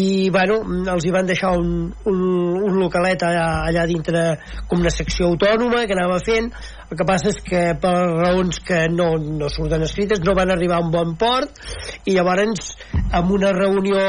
[0.00, 0.62] i bueno,
[0.94, 2.22] els hi van deixar un, un,
[2.64, 4.24] un localet allà, allà dintre
[4.70, 6.48] com una secció autònoma que anava fent,
[6.86, 10.78] el que passa és que per raons que no, no surten escrites no van arribar
[10.78, 11.60] a un bon port
[12.06, 12.76] i llavors
[13.10, 14.00] amb una reunió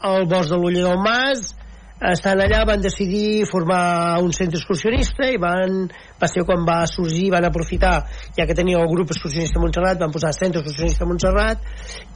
[0.00, 1.52] al bosc de l'Ulla del Mas
[1.96, 5.86] estant allà van decidir formar un centre excursionista i van,
[6.20, 8.04] va ser quan va sorgir van aprofitar,
[8.36, 11.64] ja que tenia el grup excursionista Montserrat, van posar centre excursionista Montserrat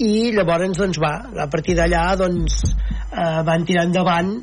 [0.04, 4.34] i llavors doncs va, a partir d'allà doncs eh, van tirar endavant.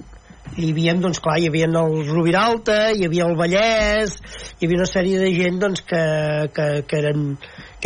[0.58, 4.16] Hi havia, doncs clar, hi havia el Rubiralta, hi havia el Vallès,
[4.58, 6.00] hi havia una sèrie de gent doncs, que,
[6.56, 7.36] que, que, eren,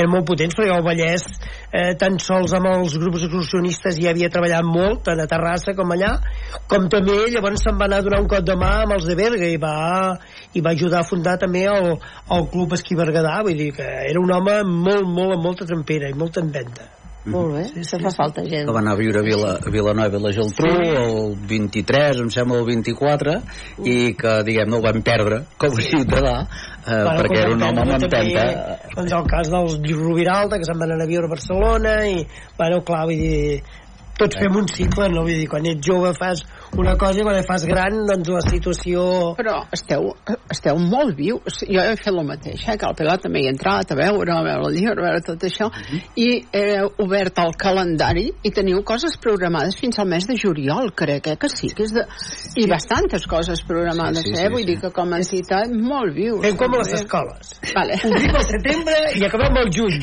[0.01, 1.25] que eren molt potents, perquè el Vallès,
[1.71, 5.93] eh, tan sols amb els grups excursionistes ja havia treballat molt, tant a Terrassa com
[5.93, 6.15] allà,
[6.71, 9.17] com també llavors se'n va anar a donar un cop de mà amb els de
[9.19, 9.75] Berga i va,
[10.53, 11.93] i va ajudar a fundar també el,
[12.37, 16.09] el Club Esquí Berguedà, vull dir que era un home molt, molt, amb molta trempera
[16.09, 16.89] i molta en venda.
[17.21, 18.65] Molt bé, sí, sí, fa falta gent.
[18.65, 20.87] Que va anar a viure a, Vila, a Vilanova i la Geltrú sí.
[20.97, 23.85] el 23, em sembla el 24 mm.
[23.85, 26.33] i que diguem no el van perdre com a ciutadà
[26.85, 28.45] eh, bueno, perquè era un home amb empenta
[28.95, 32.19] doncs el cas dels Rubiralta que se'n van anar a viure a Barcelona i
[32.57, 33.61] bueno, clar, vull dir
[34.21, 35.23] tots fem un cicle, no?
[35.25, 36.43] Vull dir, quan ets jove fas
[36.77, 39.03] una cosa i quan et fas gran, doncs la situació...
[39.37, 40.11] Però esteu,
[40.51, 41.61] esteu molt vius.
[41.67, 42.77] Jo he fet el mateix, eh?
[42.79, 45.43] que al Pilar també he entrat a veure, a veure el llibre, a veure tot
[45.47, 46.01] això, uh -huh.
[46.15, 51.27] i he obert el calendari i teniu coses programades fins al mes de juliol, crec,
[51.27, 51.37] eh?
[51.37, 52.05] que sí, que és de...
[52.55, 54.49] I bastantes coses programades, sí, sí, sí, eh?
[54.49, 54.65] Vull sí.
[54.65, 56.41] dir que com a entitat molt vius.
[56.41, 57.59] Fem com les escoles.
[57.75, 57.99] Vale.
[58.05, 59.99] Obrim al setembre i acabem al juny.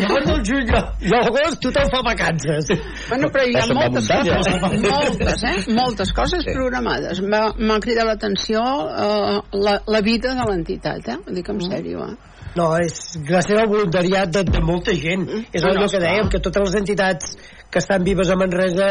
[0.00, 2.70] Llavors al juny l'agost tothom fa vacances.
[3.08, 4.48] Bueno, però hi ha moltes coses,
[4.84, 5.56] moltes, eh?
[5.74, 6.54] Moltes coses sí.
[6.56, 7.20] programades.
[7.22, 11.20] M'ha cridat l'atenció uh, la, la vida de l'entitat, eh?
[11.24, 12.34] Ho dic en sèrio, eh?
[12.58, 15.26] No, és gràcies al voluntariat de, de molta gent.
[15.28, 15.50] Mm.
[15.54, 17.36] És allò no, que dèiem, que totes les entitats
[17.70, 18.88] que estan vives a Manresa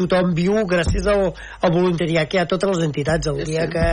[0.00, 3.28] tothom viu gràcies al, al voluntariat que hi ha a totes les entitats.
[3.30, 3.86] El dia que,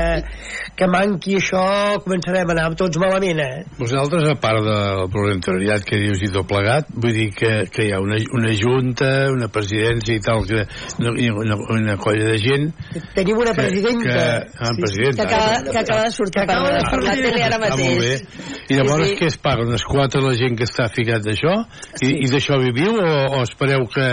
[0.78, 1.63] que manqui això
[2.06, 3.63] començarem a anar tots malament eh?
[3.80, 7.93] vosaltres a part del voluntariat que dius i tot plegat vull dir que, que hi
[7.96, 10.63] ha una, una junta una presidència i tal que,
[11.02, 12.67] una, una colla de gent
[13.15, 14.04] tenim una presidenta.
[14.04, 15.26] que, que, ah, sí, presidenta.
[15.26, 16.60] Que, acaba, que acaba de sortir per,
[16.91, 18.24] per la tele ara mateix.
[18.70, 19.20] i llavors sí, sí.
[19.22, 19.65] què es paga?
[19.67, 21.56] unes quatre la gent que està ficat d'això?
[21.98, 22.12] Sí.
[22.12, 24.08] i, i d'això viviu o, o espereu que que,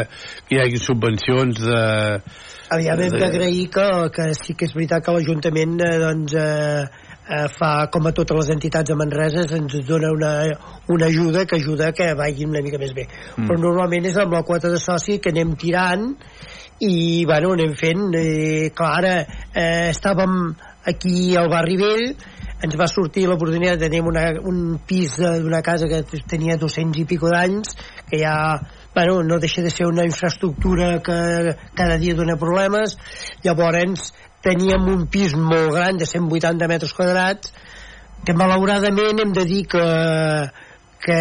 [0.48, 1.80] que hi hagi subvencions de...
[2.74, 7.46] Aviam, hem d'agrair que, que sí que és veritat que l'Ajuntament eh, doncs, eh, eh,
[7.58, 10.32] fa com a totes les entitats de Manresa ens dona una,
[10.88, 13.46] una ajuda que ajuda que vagi una mica més bé mm.
[13.46, 16.12] però normalment és amb la quota de soci que anem tirant
[16.84, 20.54] i bueno, anem fent eh, clar, ara eh, estàvem
[20.90, 22.08] aquí al barri vell
[22.64, 27.06] ens va sortir l'oportunitat de tenir una, un pis d'una casa que tenia 200 i
[27.08, 27.76] pico d'anys
[28.08, 28.36] que ja
[28.94, 32.96] bueno, no deixa de ser una infraestructura que cada dia dona problemes.
[33.42, 34.12] Llavors
[34.44, 37.52] teníem un pis molt gran de 180 metres quadrats
[38.24, 39.84] que malauradament hem de dir que,
[41.04, 41.20] que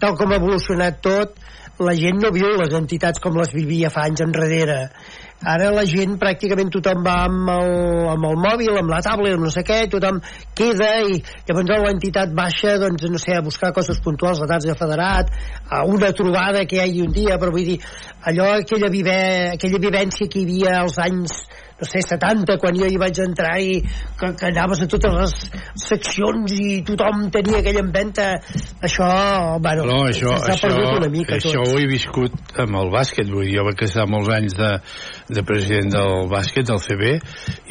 [0.00, 1.36] tal com ha evolucionat tot
[1.78, 4.78] la gent no viu les entitats com les vivia fa anys enrere
[5.44, 7.72] ara la gent pràcticament tothom va amb el,
[8.14, 10.22] amb el mòbil, amb la tablet, no sé què, tothom
[10.56, 15.30] queda i llavors l'entitat baixa doncs, no sé, a buscar coses puntuals, la de federat,
[15.68, 17.78] a una trobada que hi hagi un dia, però vull dir,
[18.24, 19.20] allò, aquella, vive,
[19.54, 21.44] aquella vivència que hi havia als anys
[21.76, 25.34] no sé, 70, quan jo hi vaig entrar i que, que anaves a totes les
[25.82, 28.30] seccions i tothom tenia aquella empenta
[28.86, 29.08] això,
[29.60, 31.74] bueno, no, això, s'ha perdut una mica això tot.
[31.74, 34.70] ho he viscut amb el bàsquet vull dir, jo vaig estar molts anys de,
[35.28, 37.12] de president del bàsquet, del CB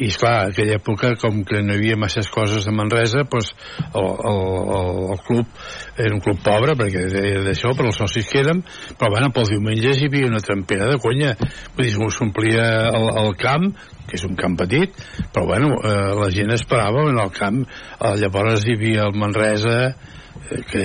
[0.04, 3.52] i esclar, aquella època com que no hi havia masses coses a Manresa doncs
[3.86, 4.40] el, el,
[4.78, 5.66] el, el club
[5.96, 8.62] era un club pobre perquè era d'això, però els socis que érem
[8.98, 11.34] però bueno, pels diumenges hi havia una trempera de conya
[11.76, 13.72] vull dir, s'omplia el, el camp
[14.06, 14.94] que és un camp petit,
[15.34, 17.64] però bueno, eh, la gent esperava en el camp.
[17.98, 20.84] Eh, llavors hi havia el Manresa, eh, que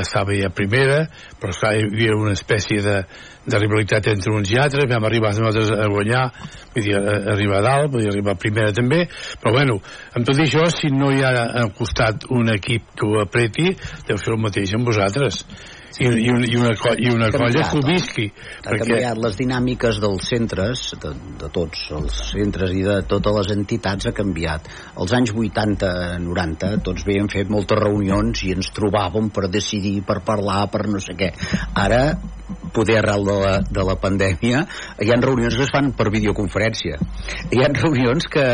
[0.00, 1.04] estava ja primera,
[1.40, 3.02] però esclar, hi havia una espècie de,
[3.46, 6.22] de rivalitat entre uns i altres, vam arribar nosaltres a guanyar,
[6.74, 9.04] vull dir, a, arribar a dalt, vull dir, arribar a primera també,
[9.42, 9.80] però bueno,
[10.14, 11.32] amb tot això, si no hi ha
[11.64, 13.72] al costat un equip que ho apreti,
[14.08, 15.42] deu ser el mateix amb vosaltres
[16.00, 18.24] i, i, un- i una, co- i una colla que ho visqui.
[18.64, 21.10] Ha canviat les dinàmiques dels centres, de,
[21.42, 24.70] de tots els centres i de totes les entitats ha canviat.
[24.96, 30.64] Als anys 80-90 tots havíem fet moltes reunions i ens trobàvem per decidir, per parlar,
[30.72, 31.28] per no sé què.
[31.84, 32.02] Ara,
[32.74, 34.64] poder arrel de la, de la pandèmia,
[35.02, 36.98] hi ha reunions que es fan per videoconferència.
[37.52, 38.44] Hi ha reunions que,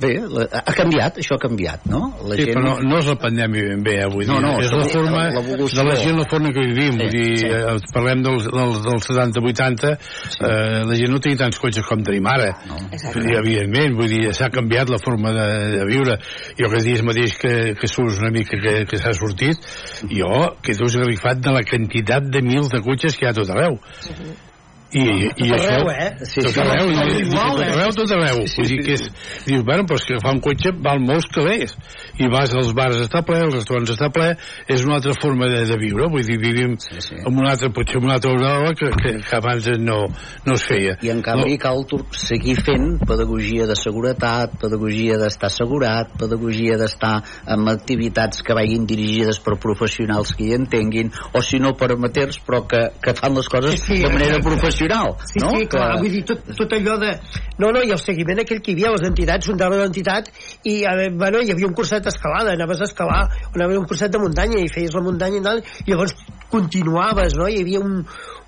[0.00, 2.02] bé, la, ha canviat, això ha canviat, no?
[2.28, 4.54] La Sí, però no, no és la pandèmia ben bé, eh, vull dir, No, no,
[4.62, 7.50] és la forma de la gent, la forma que vivim, vull dir, sí.
[7.50, 12.28] eh, parlem dels, dels, dels 70-80, eh, la gent no tenia tants cotxes com tenim
[12.30, 12.52] ara,
[12.92, 13.24] Exacte.
[13.24, 16.18] I, evidentment, vull dir, s'ha canviat la forma de, de viure,
[16.58, 19.62] jo que dies mateix que, que surts una mica que, que s'ha sortit,
[20.10, 20.32] jo
[20.64, 23.67] quedo esgarrifat de la quantitat de mils de cotxes que hi ha tot arreu.
[23.72, 23.80] Israel.
[24.08, 24.47] Uhum.
[24.88, 26.10] I, i Tot això, arreu, eh?
[26.24, 26.60] Sí, tot sí.
[26.62, 27.70] arreu, Tot i igual, tot eh?
[27.74, 28.38] arreu, tot arreu.
[28.56, 29.02] Vull dir que és,
[29.44, 31.74] dius, bueno, però és que fa un cotxe val molts calés.
[32.18, 34.30] I vas als bars està ple, als restaurants està ple,
[34.66, 37.18] és una altra forma de, de viure, vull dir, vivim Sí, sí.
[37.20, 39.98] amb una altra, potser amb una altra hora que, que, que abans no,
[40.46, 40.96] no es feia.
[41.04, 47.12] I en canvi cal tor- seguir fent pedagogia de seguretat, pedagogia d'estar assegurat, pedagogia d'estar
[47.46, 52.40] amb activitats que vagin dirigides per professionals que hi entenguin, o si no per amateurs,
[52.48, 54.48] però que, que fan les coses Sí, sí, de manera exacte.
[54.78, 55.16] Professional.
[55.26, 55.50] Sí, no?
[55.50, 56.02] sí, clar, que...
[56.02, 57.12] vull dir, tot, tot allò de...
[57.58, 60.30] No, no, i el seguiment aquell que hi havia, les entitats, un de l'entitat,
[60.62, 60.80] i,
[61.18, 64.62] bueno, hi havia un curset d'escalada, anaves a escalar, anaves a un curset de muntanya,
[64.62, 66.14] i feies la muntanya i tal, i llavors
[66.52, 68.00] continuaves, no?, hi havia un,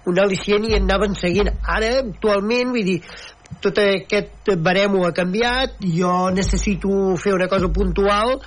[0.07, 1.51] un al·licient i anaven seguint.
[1.66, 3.01] Ara, actualment, vull dir,
[3.61, 8.38] tot aquest baremo ha canviat, jo necessito fer una cosa puntual,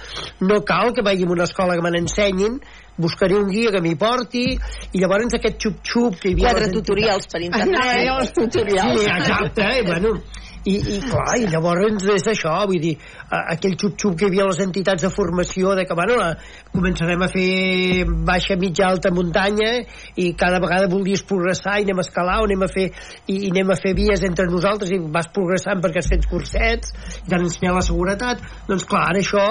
[0.47, 2.61] no cal que vagi a una escola que me n'ensenyin,
[2.97, 4.45] buscaré un guia que m'hi porti,
[4.93, 6.53] i llavors aquest xup-xup que hi havia...
[6.53, 7.81] Quatre tutorials per internet.
[7.81, 9.01] Ah, els tutorials.
[9.01, 9.83] Sí, exacte, eh?
[9.87, 10.17] bueno,
[10.63, 12.93] i, i clar, i llavors és això, vull dir,
[13.35, 17.25] aquell xup-xup que hi havia a les entitats de formació, de que, bueno, eh, començarem
[17.25, 19.73] a fer baixa, mitja, alta muntanya,
[20.15, 22.87] i cada vegada volies progressar, i anem a escalar, o anem a fer,
[23.25, 26.95] i, i anem a fer vies entre nosaltres, i vas progressant perquè has fet cursets,
[27.25, 29.45] i t'han ensenyat la seguretat, doncs clar, ara això...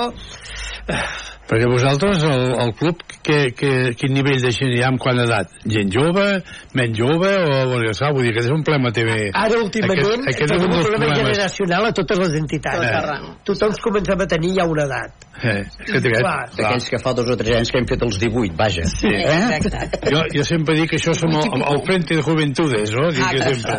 [1.52, 5.20] Perquè vosaltres, el, el club, que, que, quin nivell de gent hi ha amb quant
[5.20, 5.50] edat?
[5.68, 6.24] Gent jove,
[6.78, 9.18] menys jove, o perquè, sap, vull dir que és un problema TV.
[9.36, 11.36] Ara, últimament, aquest, aquest és un un dels problema problemes.
[11.36, 12.86] generacional a totes les entitats.
[13.02, 13.28] Arreu.
[13.44, 15.28] Tothom comencem a tenir ja una edat.
[15.42, 16.46] Eh, que té, Clar.
[16.54, 18.84] Aquells que fa dos o tres anys que hem fet els 18, vaja.
[18.88, 19.10] Sí.
[19.10, 20.00] Exacte.
[20.12, 23.08] Jo, jo sempre dic que això som el, el Frente de Juventudes, no?
[23.12, 23.78] Dic que sempre.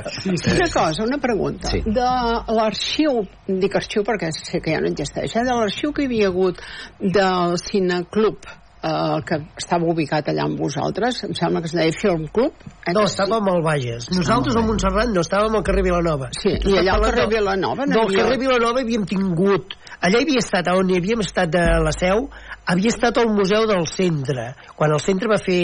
[0.54, 1.72] Una cosa, una pregunta.
[1.72, 1.84] Sí.
[1.88, 2.10] De
[2.58, 5.46] l'arxiu, dic arxiu perquè sé que ja no existeix, eh?
[5.48, 6.60] de l'arxiu que hi havia hagut
[7.00, 8.47] del Cineclub,
[8.84, 12.65] eh, que estava ubicat allà amb vosaltres, em sembla que es deia Film Club.
[12.84, 12.93] Eh?
[12.95, 14.10] No, estàvem al Bages.
[14.15, 16.30] Nosaltres a Montserrat no estàvem al carrer Vilanova.
[16.39, 19.80] Sí, i allà al carrer Vilanova No, al carrer Vilanova havíem tingut...
[20.04, 22.26] Allà hi havia estat, on hi havíem estat de la seu,
[22.67, 24.49] havia estat al Museu del Centre.
[24.76, 25.62] Quan el centre va fer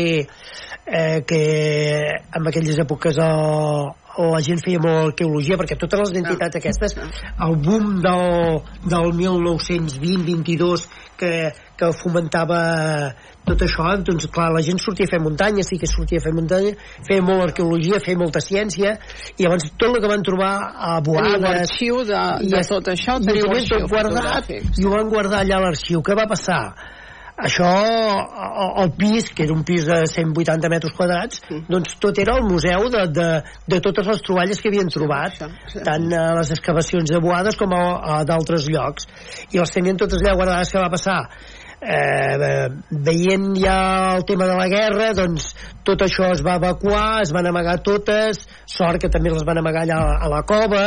[0.86, 1.42] eh, que
[2.08, 3.90] en aquelles èpoques el,
[4.32, 6.96] la gent feia molt arqueologia perquè totes les entitats aquestes
[7.46, 8.58] el boom del,
[8.92, 10.88] del 1920-22
[11.20, 11.32] que,
[11.80, 12.60] que fomentava
[13.50, 16.34] tot això, doncs clar, la gent sortia a fer muntanya, sí que sortia a fer
[16.38, 16.76] muntanya,
[17.08, 18.96] feia molt arqueologia, feia molta ciència,
[19.38, 21.44] i llavors tot el que van trobar a Teniu Boades...
[21.48, 25.68] l'arxiu de, i de tot això, teniu l'arxiu guardat, i ho van guardar allà a
[25.68, 26.04] l'arxiu.
[26.06, 26.62] Què va passar?
[27.40, 32.36] Això, el- el pis, que era un pis de 180 metres quadrats, doncs tot era
[32.36, 33.30] el museu de, de,
[33.68, 35.38] de totes les troballes que havien trobat,
[35.86, 37.84] tant a les excavacions de Boades com a,
[38.20, 39.08] a d'altres llocs.
[39.54, 40.74] I les tenien totes allà guardades.
[40.74, 41.22] Què va passar?
[41.80, 43.76] eh, veient ja
[44.18, 45.54] el tema de la guerra doncs
[45.88, 49.86] tot això es va evacuar es van amagar totes sort que també les van amagar
[49.86, 50.82] allà a la cova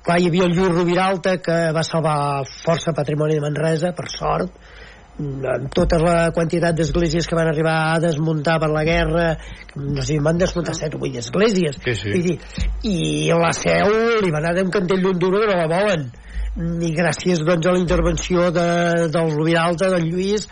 [0.00, 2.16] clar, hi havia el Lluís Rubiralta que va salvar
[2.64, 4.56] força patrimoni de Manresa per sort
[5.20, 9.26] amb tota la quantitat d'esglésies que van arribar a desmuntar per la guerra
[9.76, 11.78] no sé, van desmuntar 7 o 8 esglésies.
[11.84, 12.12] Sí, sí.
[12.26, 12.38] Dir,
[12.88, 12.96] i
[13.32, 16.10] la seu li va anar d'un cantell d'un duro que no la volen.
[16.52, 18.68] I gràcies doncs, a la intervenció de,
[19.08, 20.44] del Rubiralta, del Lluís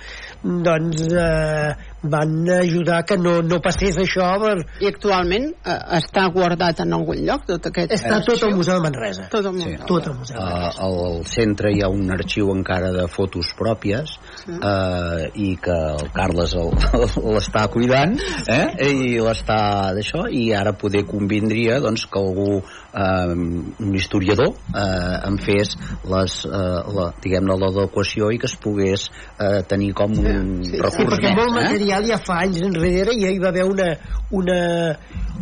[0.42, 4.54] doncs eh, van ajudar que no, no passés això per...
[4.80, 8.86] I actualment eh, està guardat en algun lloc tot aquest està tot al Museu de
[8.86, 9.28] Manresa.
[9.32, 9.74] Tot el Sí.
[9.84, 10.86] tot al Museu de Manresa.
[10.86, 14.16] Uh, al centre hi ha un arxiu encara de fotos pròpies
[14.58, 16.56] uh, i que el Carles
[17.34, 18.16] l'està cuidant
[18.50, 18.66] eh?
[18.90, 19.60] i l'està
[19.96, 25.76] d'això i ara poder convindria doncs, que algú uh, un historiador uh, en fes
[26.10, 30.80] les, uh, la, diguem-ne l'adequació i que es pogués uh, tenir com un Sí, sí.
[30.80, 31.62] recurs Sí, perquè molt eh?
[31.62, 33.88] material ja fa anys enrere i ja hi va haver una,
[34.36, 34.58] una,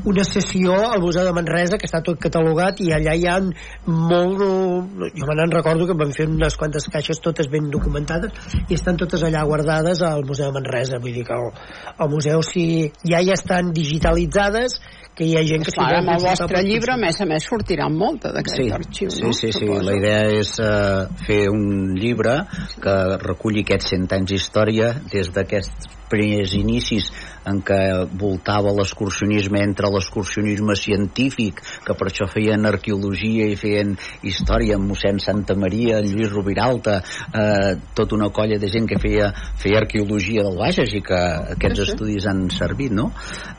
[0.08, 3.38] una sessió al Museu de Manresa que està tot catalogat i allà hi ha
[3.86, 8.32] molt jo me n'en recordo que van fer unes quantes caixes totes ben documentades
[8.68, 11.50] i estan totes allà guardades al Museu Manresa vull dir que el,
[11.98, 12.64] el museu si
[13.02, 14.78] ja hi estan digitalitzades
[15.18, 17.88] que hi ha gent que Clar, amb el vostre llibre, a més a més, sortirà
[17.90, 19.32] molta d'aquest Sí, arxiu, sí, no?
[19.34, 19.64] sí, sí.
[19.64, 19.82] Suposo.
[19.88, 22.36] La idea és uh, fer un llibre
[22.78, 22.94] que
[23.24, 27.10] reculli aquests 100 anys d'història des d'aquests primers inicis
[27.48, 27.80] en què
[28.20, 35.20] voltava l'excursionisme entre l'excursionisme científic, que per això feien arqueologia i feien història amb mossèn
[35.22, 37.00] Santa Maria, en Lluís Rubiralta,
[37.32, 41.22] eh, tota una colla de gent que feia, feia arqueologia del Bages i que
[41.56, 41.92] aquests Sí, sí.
[41.92, 43.10] estudis han servit, no?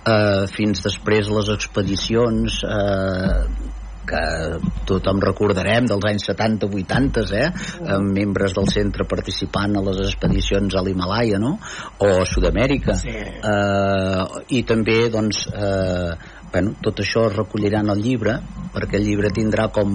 [0.05, 3.78] Eh, fins després les expedicions eh,
[4.09, 4.23] que
[4.89, 7.45] tothom recordarem dels anys 70-80 eh?
[7.95, 11.55] amb membres del centre participant a les expedicions a l'Himalaya no?
[12.01, 13.13] o a Sud-amèrica Sí.
[13.13, 14.23] eh,
[14.57, 16.11] i també doncs eh,
[16.51, 18.39] bueno, tot això es recollirà en el llibre
[18.73, 19.91] perquè el llibre tindrà com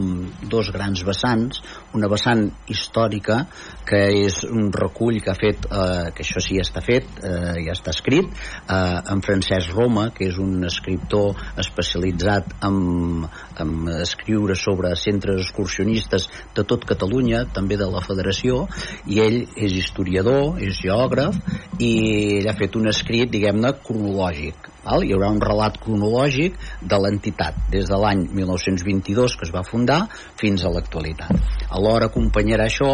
[0.51, 1.61] dos grans vessants.
[1.95, 3.45] Una vessant històrica
[3.87, 7.75] que és un recull que ha fet eh, que això sí està fet eh, ja
[7.77, 13.25] està escrit eh, en Francesc Roma que és un escriptor especialitzat en,
[13.63, 18.65] en escriure sobre centres excursionistes de tot Catalunya també de la federació
[19.07, 21.39] i ell és historiador, és geògraf
[21.79, 21.95] i
[22.41, 25.05] ell ha fet un escrit diguem-ne cronològic val?
[25.05, 30.01] hi haurà un relat cronològic de l'entitat des de l'any 1922 que es va fundar
[30.41, 32.93] fins a l'actualitat alhora acompanyarà això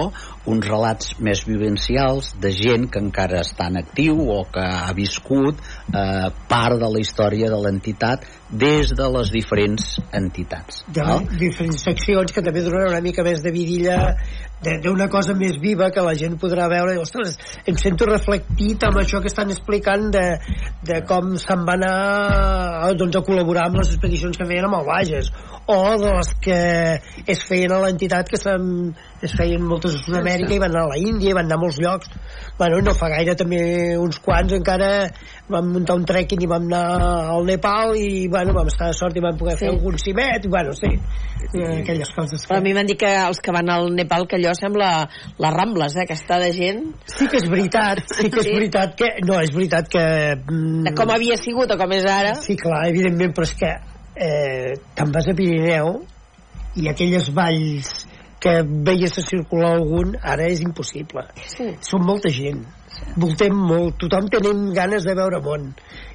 [0.51, 5.61] uns relats més vivencials de gent que encara està en actiu o que ha viscut
[5.61, 11.27] eh, part de la història de l'entitat des de les diferents entitats de val?
[11.39, 14.01] diferents seccions que també donaran una mica més de vidilla
[14.61, 16.95] d'una cosa més viva que la gent podrà veure.
[16.95, 17.39] I, ostres,
[17.69, 20.25] em sento reflectit amb això que estan explicant de,
[20.85, 24.87] de com se'n va anar doncs, a col·laborar amb les expedicions que feien amb el
[24.91, 25.33] Bages
[25.71, 26.61] o de les que
[27.31, 28.91] es feien a l'entitat que se'n
[29.23, 31.63] es feien moltes a Sud-amèrica i van anar a la Índia i van anar a
[31.65, 32.13] molts llocs.
[32.59, 33.63] Bueno, no fa gaire també
[34.01, 34.91] uns quants encara
[35.51, 36.83] vam muntar un trekking i vam anar
[37.35, 39.75] al Nepal i bueno, vam estar de sort i vam poder fer Sí.
[39.77, 42.65] algun cimet i bueno, sí, eh, aquelles coses Però a que...
[42.69, 44.91] mi m'han dit que els que van al Nepal que allò sembla
[45.39, 48.55] les Rambles, eh, que està de gent Sí que és veritat, sí que és Sí.
[48.57, 49.11] veritat que...
[49.27, 50.05] No, és veritat que...
[50.39, 52.35] mm, de com havia sigut o com és ara.
[52.41, 53.73] Sí, clar, evidentment, però és que
[54.17, 56.01] eh, te'n vas a Pirineu
[56.77, 58.07] i aquelles valls
[58.41, 61.27] que veies a circular algun, ara és impossible.
[61.45, 61.67] Sí.
[61.85, 62.63] Són molta gent.
[63.17, 65.71] Voltem molt, tothom tenim ganes de veure món.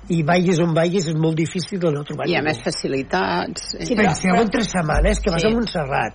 [0.09, 2.49] I vagis on vagis és molt difícil de no trobar I a ningú.
[2.51, 3.75] més facilitats.
[3.79, 5.47] Sí, Penseu en tres setmanes que vas Sí.
[5.47, 6.13] a Montserrat.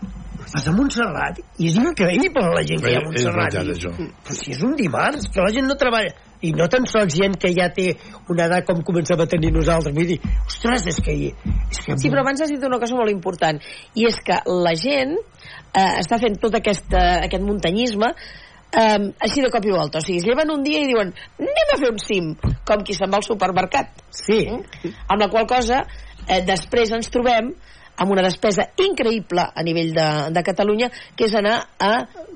[0.53, 3.53] Vas a Montserrat i és increïble la gent que hi ha a És Montserrat.
[3.55, 4.11] veritat, I-.
[4.25, 7.37] Però si és un dimarts, que la gent no treballa i no tan sols gent
[7.37, 7.97] que ja té
[8.29, 11.13] una edat com començava a tenir nosaltres vull dir, ostres, és que,
[11.71, 13.61] és que Sí, però abans has dit una cosa molt important,
[13.95, 15.17] i és que la gent
[15.75, 18.15] eh, està fent tot aquest, eh, aquest muntanyisme
[18.73, 20.01] eh, així de cop i volta.
[20.01, 22.31] O sigui, es lleven un dia i diuen anem a fer un cim,
[22.69, 24.05] com qui se'n va al supermercat.
[24.15, 24.45] Sí.
[24.47, 24.95] Mm?
[25.09, 25.85] Amb la qual cosa,
[26.27, 27.55] eh, després ens trobem
[27.97, 31.91] amb una despesa increïble a nivell de, de Catalunya, que és anar a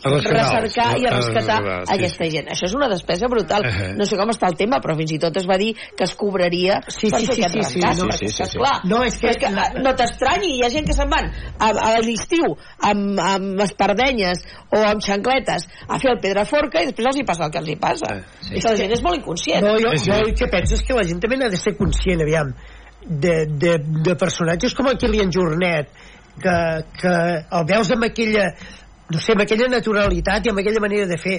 [0.04, 2.30] A recercar i a A rescatar rescatar, sí, aquesta sí.
[2.34, 2.48] gent.
[2.52, 3.62] Això és una despesa brutal.
[3.64, 3.96] Uh -huh.
[3.96, 6.14] No sé com està el tema, però fins i tot es va dir que es
[6.14, 8.58] cobraria Sí, per sí, fer sí, aquest sí, sí, rescat, no, perquè, sí, sí, sí.
[8.58, 11.32] clar, No, és que- és que la- no t'estranyi, hi ha gent que se'n van
[11.58, 12.44] a, a l'estiu
[12.80, 17.44] amb, amb espardenyes o amb xancletes a fer el Pedraforca i després els hi passa
[17.46, 18.24] el que els hi passa.
[18.40, 18.54] Sí.
[18.56, 19.62] I la gent és molt inconscient.
[19.64, 20.10] No, jo, Sí, sí.
[20.10, 22.52] jo el que penso és que la gent també n'ha de ser conscient, aviam,
[23.06, 25.90] de, de, de personatges com el Kilian Jornet,
[26.40, 26.56] que,
[27.00, 27.14] que
[27.58, 28.48] el veus amb aquella,
[29.10, 31.38] no sé, amb aquella naturalitat i amb aquella manera de fer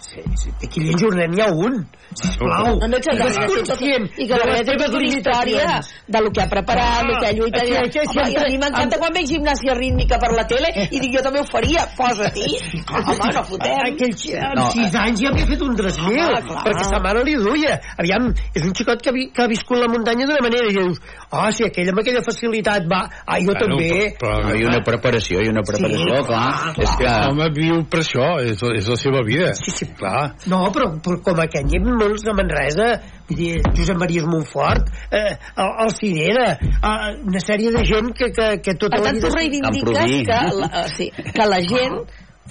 [0.00, 1.74] Sí, sí, Kilian Jornet n'hi ha un
[2.16, 3.06] sisplau No, no, ets
[3.46, 5.90] conscient I que de darrere les teves una història limitacions.
[6.08, 7.62] de lo que ha preparat, Ah, el que ha lluitat.
[7.62, 10.98] aquí- i- aquí Home, a mi m'encanta quan veig gimnàsia rítmica per la tele i
[11.00, 12.82] dic, jo també ho faria, posa-t'hi.
[12.90, 13.78] Home, no fotem.
[13.92, 16.64] Aquell xi- amb No, 6 anys ja havia fet un Home, clar.
[16.64, 17.78] perquè sa mare li duia.
[17.98, 20.72] Aviam, és un xicot que, ha vi- que ha viscut la muntanya d'una manera i
[20.74, 20.98] dius,
[21.30, 24.16] ah, si aquell amb aquella facilitat va, ah, jo Bueno, també.
[24.18, 26.74] però, No, però, hi ha una preparació, hi ha una preparació, Sí, clar.
[26.74, 27.06] clar, És que...
[27.30, 29.54] home viu per això, és, és la seva vida.
[29.54, 29.88] Sí, sí.
[29.98, 30.34] Clar.
[30.50, 32.88] No, però, però com aquest hi ha molts de Manresa,
[33.28, 38.30] vull dir, Josep Maria Montfort, eh, el, el Cirera, eh, una sèrie de gent que,
[38.36, 39.28] que, que tota Per la tant, vida...
[39.28, 42.00] tu reivindiques que la, eh, sí, que la gent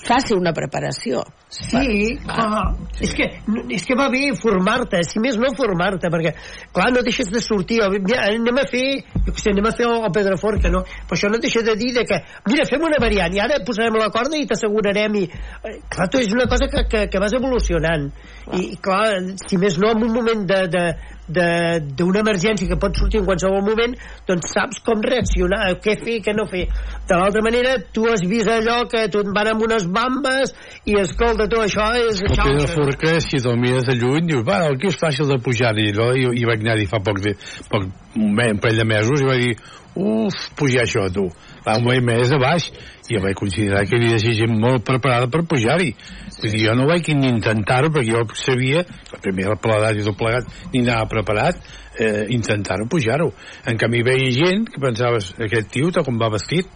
[0.05, 1.23] faci una preparació.
[1.49, 2.75] Sí, clar.
[3.01, 3.25] És que,
[3.73, 6.33] és que va bé formar-te, si més no formar-te, perquè,
[6.75, 8.83] clar, no deixes de sortir, anem a fer,
[9.25, 10.83] jo sé, anem a fer el, Pedraforca, no?
[11.09, 13.97] Però això no deixa de dir de que, mira, fem una variant, i ara posarem
[13.97, 17.33] la corda i t'assegurarem, i, eh, clar, tu és una cosa que, que, que vas
[17.37, 18.09] evolucionant,
[18.53, 20.91] i, clar, si més no, en un moment de, de-
[21.29, 23.95] d'una emergència que pot sortir en qualsevol moment
[24.27, 26.65] doncs saps com reaccionar què fer, què no fer
[27.09, 30.55] de l'altra manera tu has vist allò que tu van amb unes bambes
[30.89, 34.45] i escolta tu això és El Pedro això, Forca, si te'l mires de lluny, dius,
[34.47, 36.11] va, aquí és fàcil de pujar-hi, no?
[36.15, 37.35] I, i vaig anar-hi fa poc, de,
[37.71, 39.55] poc un, un parell de mesos i vaig dir,
[39.99, 41.27] uf, pujar això, tu.
[41.69, 42.69] Va un parell més de baix,
[43.09, 45.91] i jo vaig considerar que havia de ser gent molt preparada per pujar-hi.
[46.39, 48.81] Vull dir, jo no vaig ni intentar-ho, perquè jo sabia,
[49.13, 51.61] la primera per l'edat i tot plegat, ni anava preparat,
[51.99, 53.29] eh, intentar-ho pujar-ho.
[53.69, 56.69] En canvi, veia gent que pensaves, aquest tio, tal com va vestit,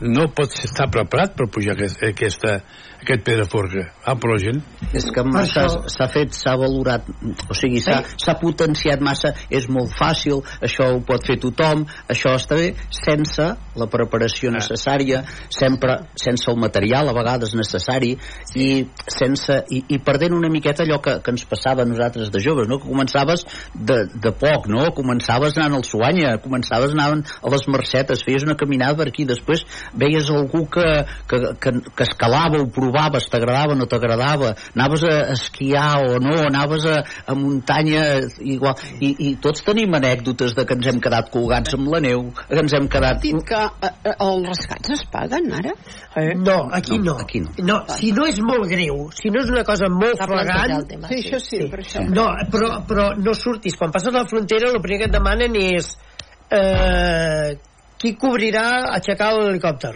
[0.00, 2.60] no pot estar preparat per pujar aquest, aquesta,
[3.02, 3.86] aquest Pedraforca.
[4.04, 4.60] Ah, però gent...
[4.96, 7.06] És que massa s'ha fet, s'ha valorat,
[7.48, 12.34] o sigui, s'ha s'ha potenciat massa, és molt fàcil, això ho pot fer tothom, això
[12.36, 13.46] està bé, sense
[13.78, 15.22] la preparació necessària,
[15.54, 18.14] sempre sense el material a vegades necessari,
[18.58, 18.68] i
[19.06, 22.68] sense i, i perdent una miqueta allò que, que ens passava a nosaltres de joves,
[22.70, 22.80] no?
[22.82, 24.88] que començaves de, de poc, no?
[24.96, 29.64] començaves anant al Suanya, començaves anant a les Mercetes, feies una caminada per aquí, després
[29.98, 30.86] veies algú que,
[31.30, 36.86] que, que, que escalava, ho provaves, t'agradava, no t'agradava, anaves a esquiar o no, anaves
[36.86, 38.02] a, a muntanya
[38.40, 42.28] igual, i, i tots tenim anècdotes de que ens hem quedat colgats amb la neu,
[42.48, 43.20] que ens hem quedat...
[43.22, 45.74] dit que eh, eh, els rescats es paguen ara?
[46.18, 47.16] Eh, no, aquí no.
[47.22, 47.54] Aquí no.
[47.70, 47.78] no.
[47.94, 50.76] si no és molt greu, si no és una cosa molt flagrant...
[50.88, 51.28] tema, Sí, sí.
[51.28, 52.02] això sí, per això.
[52.08, 53.76] No, però, però no surtis.
[53.78, 55.94] Quan passes la frontera, el primer que et demanen és
[56.54, 57.56] eh,
[57.98, 58.68] qui cobrirà
[58.98, 59.94] aixecar l'helicòpter?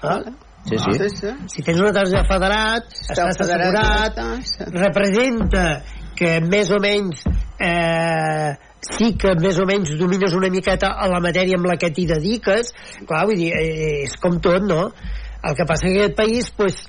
[0.00, 0.20] Ah?
[0.66, 0.94] Sí, sí.
[0.98, 1.32] Sí, sí.
[1.52, 5.66] Si tens una targeta federat, estàs federat, assegurat, representa
[6.16, 7.26] que més o menys
[7.62, 8.54] eh,
[8.86, 12.06] sí que més o menys domines una miqueta a la matèria amb la que t'hi
[12.08, 12.72] dediques
[13.04, 14.88] clar, vull dir, eh, és com tot no?
[15.46, 16.80] el que passa que aquest país pues,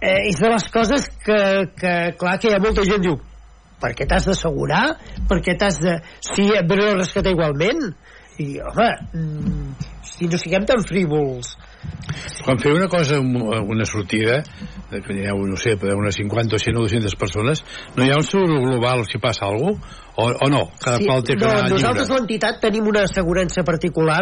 [0.00, 1.38] eh, és de les coses que,
[1.76, 3.20] que clar que hi ha molta gent diu
[3.84, 4.84] per què t'has d'assegurar?
[5.28, 5.98] Per què t'has de...
[6.24, 7.90] Sí, et ve a rescatar igualment.
[8.40, 11.52] I, home, mm, si no siguem tan frívols.
[12.44, 14.42] Quan feu una cosa, una sortida,
[14.90, 17.64] de que hi ha, no sé, unes 50 o 100 o 200 persones,
[17.96, 20.02] no hi ha un seguro global si passa alguna cosa?
[20.14, 20.68] O, o no?
[20.78, 24.20] Cada Sí, qual té que no, anar nosaltres l'entitat tenim una assegurança particular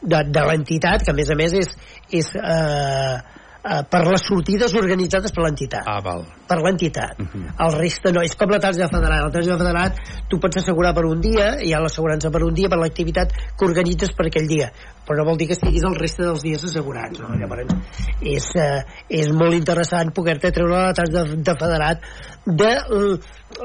[0.00, 1.74] de, de l'entitat que a més a més és,
[2.16, 3.18] és eh,
[3.66, 6.24] eh, per les sortides organitzades per l'entitat Ah, val.
[6.46, 7.18] per l'entitat.
[7.58, 9.24] El resta no, és com la targeta federal.
[9.26, 9.92] La targeta federal
[10.30, 13.66] tu pots assegurar per un dia, hi ha l'assegurança per un dia per l'activitat que
[13.66, 14.70] organitzes per aquell dia,
[15.06, 17.18] però no vol dir que estiguis el resta dels dies assegurats.
[17.20, 17.34] No?
[17.34, 17.74] Llavors,
[18.22, 22.00] és, eh, és molt interessant poder-te treure la targeta de, de federat
[22.46, 22.72] de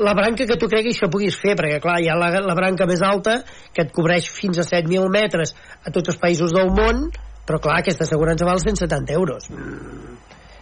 [0.02, 2.88] la branca que tu creguis que puguis fer, perquè clar, hi ha la, la branca
[2.90, 3.42] més alta
[3.74, 5.54] que et cobreix fins a 7.000 metres
[5.86, 7.12] a tots els països del món,
[7.48, 9.50] però clar, aquesta assegurança val 170 euros.
[9.52, 10.18] Mm,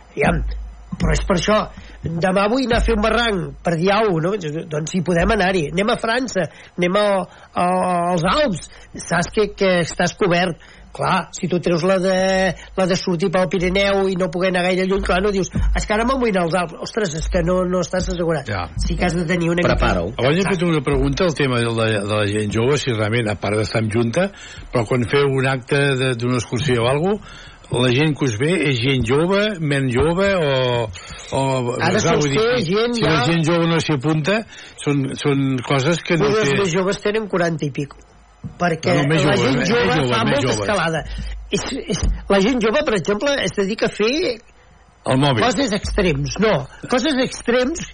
[0.10, 0.42] Aviam,
[1.00, 1.60] però és per això
[2.04, 4.34] demà vull anar a fer un barranc per cosa, no?
[4.72, 6.48] doncs hi podem anar-hi anem a França,
[6.80, 7.06] anem a,
[7.54, 7.66] a,
[8.14, 8.70] als Alps
[9.06, 10.60] saps que, que estàs cobert
[10.96, 12.16] clar, si tu treus la de,
[12.78, 15.86] la de sortir pel Pirineu i no poder anar gaire lluny, clar, no dius, és
[15.86, 16.78] que ara me'n vull anar als Alps.
[16.90, 18.48] Ostres, és que no, no estàs assegurat.
[18.50, 18.66] Ja.
[18.82, 19.64] sí que has de tenir una
[20.18, 23.30] Abans he fet una pregunta al tema de la, de la gent jove, si realment,
[23.30, 24.32] a part d'estar en junta,
[24.74, 28.34] però quan feu un acte de- d'una excursió o alguna cosa, la gent que us
[28.42, 30.88] ve és gent jove, men jove o...
[31.38, 31.42] o
[32.18, 34.40] vull ser dir, gent si ja- la gent jove no s'hi apunta,
[34.82, 36.48] són, són coses que no té...
[36.58, 38.09] més joves tenen 40 i pico
[38.60, 40.60] perquè No, no, més la gent més jove joves, fa molta joves.
[40.60, 41.04] escalada.
[41.50, 41.64] És,
[41.96, 44.12] és, la gent jove, per exemple, es dedica a fer
[45.10, 45.44] El mòbil.
[45.44, 46.54] coses extrems, no,
[46.92, 47.88] coses extrems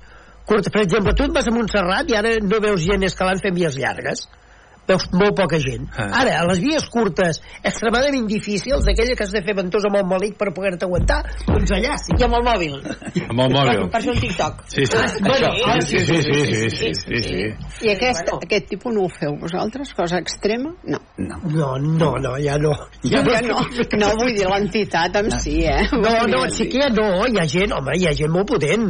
[0.46, 3.78] per exemple, tu et vas a Montserrat i ara no veus gent escalant fent vies
[3.82, 4.28] llargues
[4.88, 5.88] veus molt poca gent.
[5.98, 6.10] Ah.
[6.22, 10.08] Ara, a les vies curtes, extremadament difícils, d'aquella que has de fer ventosa amb el
[10.10, 12.16] malic per poder-te aguantar, doncs allà sí.
[12.16, 12.76] I amb el mòbil.
[13.26, 13.84] Amb el mòbil.
[13.94, 14.64] Per, fer un TikTok.
[14.72, 15.04] Sí, sí.
[15.26, 17.46] Bueno, Això, sí, sí, sí, sí, sí, sí, sí.
[17.86, 19.94] I aquest, aquest tipus no ho feu vosaltres?
[19.98, 20.74] Cosa extrema?
[20.86, 21.02] No.
[21.18, 22.74] No, no, no, ja no.
[23.04, 23.60] Ja no, no,
[24.02, 25.86] no vull dir l'entitat en si, eh?
[25.96, 28.88] No, no, sí que ha, no, hi ha gent, home, hi ha gent molt potent.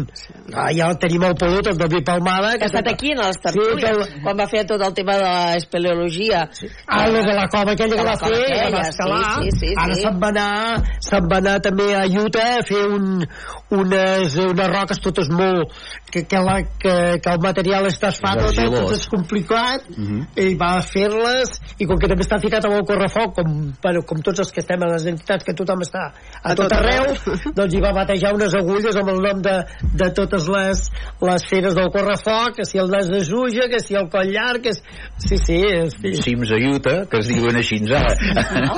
[0.54, 2.56] Ah, ja tenim el Polot, el David Palmada...
[2.58, 5.56] Que ha estat aquí en les tertúlies, quan va fer tot el tema de la
[5.86, 6.50] espeleologia.
[6.52, 6.68] Sí.
[6.88, 9.44] Ah, lo de la cova aquella que De la va fer, que aquella, va escalar.
[9.44, 10.02] sí, sí, sí, Ara sí.
[10.02, 13.26] se'n va anar, se'n va anar també a Utah a fer un,
[13.72, 15.72] unes, unes roques totes molt...
[16.16, 19.84] Que, que, la, que, que el material està es fa tot, eh, tot és complicat,
[19.96, 20.22] Mhm.
[20.40, 21.50] i va fer-les,
[21.82, 24.62] i com que també està ficat amb el correfoc, com, bueno, com tots els que
[24.62, 26.14] estem a les entitats, que tothom està a,
[26.52, 27.52] A tot tot arreu, arreu.
[27.58, 29.58] doncs hi va batejar unes agulles amb el nom de,
[29.92, 30.86] de totes les,
[31.22, 34.62] les feres del correfoc, que si el nas de Juja, que si el coll llarg,
[34.64, 34.82] que és...
[35.18, 35.36] Sí,
[35.91, 36.13] sí.
[36.21, 38.13] Cims a Utah, que es diuen així ara.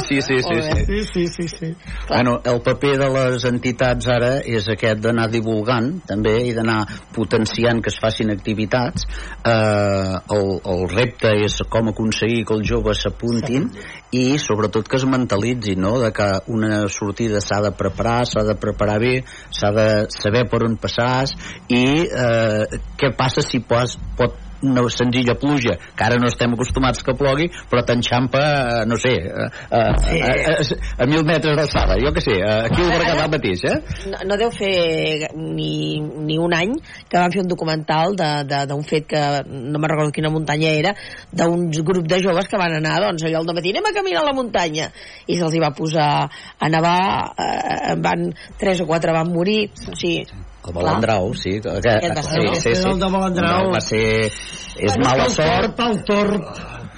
[0.07, 0.85] sí, sí, sí, sí.
[0.87, 1.71] Sí, sí, sí, sí.
[2.09, 6.79] Bueno, el paper de les entitats ara és aquest d'anar divulgant també i d'anar
[7.15, 13.03] potenciant que es facin activitats eh, el, el repte és com aconseguir que els joves
[13.05, 13.69] s'apuntin
[14.17, 15.97] i sobretot que es mentalitzin no?
[15.99, 19.15] de que una sortida s'ha de preparar s'ha de preparar bé
[19.51, 21.27] s'ha de saber per on passar
[21.67, 27.03] i eh, què passa si pos, pot una senzilla pluja, que ara no estem acostumats
[27.05, 28.43] que plogui, però t'enxampa,
[28.81, 32.57] eh, no sé, a, a, a, a, a mil metres d'alçada, jo que sé, eh,
[32.69, 33.77] aquí al Berguedà mateix, eh?
[34.11, 36.73] No, no deu fer ni, ni un any
[37.07, 40.93] que van fer un documental d'un fet que no me'n recordo quina muntanya era
[41.31, 44.27] d'un grup de joves que van anar doncs, allò al matí anem a caminar a
[44.29, 44.89] la muntanya
[45.27, 46.99] i se'ls hi va posar a nevar
[47.37, 48.29] eh, van,
[48.59, 50.25] tres o quatre van morir o sigui,
[50.67, 51.59] El Balandrau, sí.
[51.63, 52.89] Que, que, Aquest va ser sí, el- sí, sí.
[52.89, 53.69] el de Balandrau.
[53.73, 54.03] Va ser...
[54.87, 55.79] És mala sort.
[55.87, 56.43] El torp.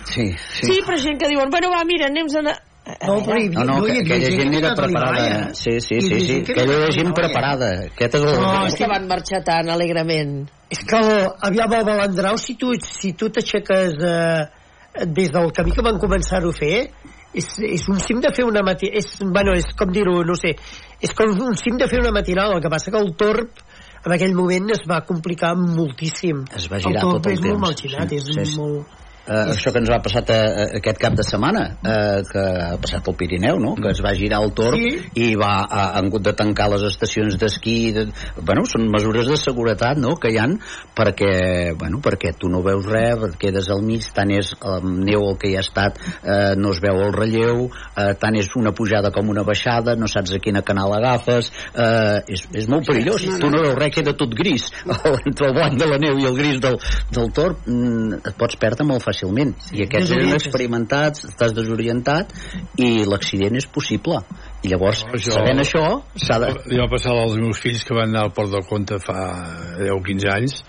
[0.10, 0.66] Sí, sí.
[0.66, 0.80] sí.
[0.88, 2.58] però gent que diuen bueno va mira anem a
[3.06, 5.12] No, però hi, No, no, que, hi aquella gent que era preparada.
[5.14, 5.54] l'Himalaya.
[5.54, 6.38] Sí, sí, sí, sí.
[6.50, 7.68] Aquella era gent preparada.
[7.86, 8.40] Aquest és el...
[8.42, 10.32] no, és que van marxar tan alegrement
[10.74, 11.02] És que,
[11.46, 16.50] aviam, el Balandrau, si tu si tu t'aixeques eh, des del camí que van començar-ho
[16.50, 16.90] a fer,
[17.34, 19.00] és, és un cim de fer una matinada...
[19.04, 20.56] És, bueno, és com dir-ho, no sé,
[21.02, 22.56] és com un cim de fer una matinada.
[22.58, 23.50] El que passa que el torb
[24.06, 26.46] en aquell moment es va complicar moltíssim.
[26.56, 27.68] Es va girar el tot el és molt temps.
[27.68, 28.58] malginat, Sí, és sí, sí.
[28.60, 28.99] molt...
[29.30, 33.06] Eh, això que ens ha passat eh, aquest cap de setmana eh, que ha passat
[33.12, 33.76] al Pirineu no?
[33.78, 35.02] que es va girar el torb Sí.
[35.22, 38.06] i va, ha, han hagut de tancar les estacions d'esquí de...
[38.42, 40.16] bueno, són mesures de seguretat no?
[40.18, 40.56] que hi han
[40.98, 45.28] perquè, bueno, perquè tu no veus res et quedes al mig, tant és el neu
[45.28, 48.74] el que hi ha estat eh, no es veu el relleu eh, tant és una
[48.74, 53.28] pujada com una baixada no saps a quina canal agafes eh, és, és molt perillós,
[53.38, 54.72] tu no veus res queda tot gris
[55.28, 56.82] entre el blanc de la neu i el gris del,
[57.14, 62.32] del torb mm, et pots perdre molt fàcilment i aquests eren experimentats estàs desorientat
[62.78, 64.22] i l'accident és possible
[64.64, 65.84] i llavors, No, això- sabent això
[66.16, 66.54] s'ha de...
[66.70, 69.20] Li va passar als meus fills que van anar al Port del Comte fa
[69.80, 70.62] 10 o 15 anys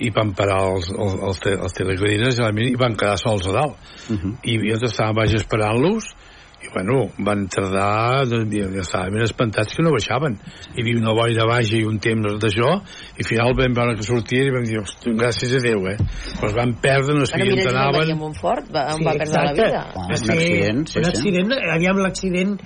[0.00, 3.76] i van parar els, els, els, te, els teleclines i van quedar sols a dalt.
[4.08, 4.32] Uh -huh.
[4.48, 6.14] I jo estava baix esperant-los
[6.60, 10.34] i bueno, van tardar doncs, ja, ja estaven ben espantats que no baixaven
[10.74, 12.70] hi havia una boira baixa i un temps d'això
[13.16, 15.96] i al final vam veure que sortien i vam dir "Hosti, gràcies a Déu eh?
[16.36, 19.32] però es van perdre, no Bueno, sabien mira, on anaven Montfort va, Sí, va perdre
[19.32, 19.66] la exacte.
[19.70, 19.82] vida.
[19.88, 21.10] Ah, Va un accident, sí, un sí.
[21.10, 22.58] accident, aviam l'accident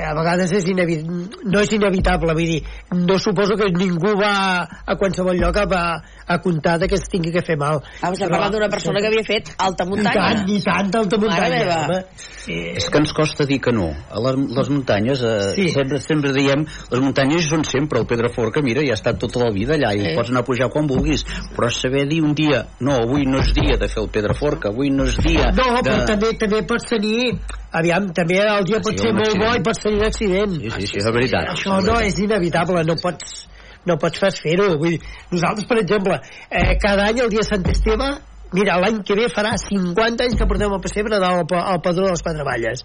[0.00, 2.60] a vegades és inevi no és inevitable, vull dir,
[2.94, 5.82] no suposo que ningú va a qualsevol lloc a, va
[6.30, 7.80] a comptar de que es tingui que fer mal.
[8.00, 10.14] Ah, estem parlant d'una persona que havia fet alta I muntanya.
[10.14, 12.04] tant, i tant, alta muntanya.
[12.46, 13.88] Eh, És que ens costa dir que no.
[13.90, 15.68] A les, les muntanyes, eh, Sí.
[15.74, 19.50] sempre, sempre diem, les muntanyes són sempre el Pedraforca, mira, ja ha estat tota la
[19.50, 20.14] vida allà i Sí.
[20.16, 21.24] pots anar a pujar quan vulguis,
[21.56, 24.90] però saber dir un dia, no, avui no és dia de fer el Pedraforca, avui
[24.90, 25.90] no és dia No, de...
[25.90, 27.38] però també, també pots tenir...
[27.72, 30.54] Aviam, també el dia pot Sí, ser molt bo i pots tenir un accident.
[30.58, 31.52] Sí, sí, sí, és veritat.
[31.54, 33.46] Això no és inevitable, no pots
[33.88, 34.74] no pots fer fer-ho.
[34.80, 35.00] Vull dir,
[35.32, 36.18] nosaltres, per exemple,
[36.50, 38.10] eh, cada any el dia Sant Esteve,
[38.56, 42.14] mira, l'any que ve farà 50 anys que portem el pessebre al, al padró de
[42.14, 42.84] les Quatre Valles.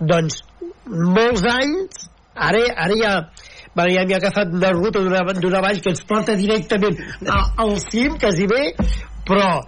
[0.00, 0.42] Doncs,
[0.90, 3.14] molts anys, ara, ara ja
[3.70, 6.96] Bueno, ja m'hi ha agafat una ruta d'una vall que ens porta directament
[7.30, 8.72] al cim, quasi bé,
[9.28, 9.60] però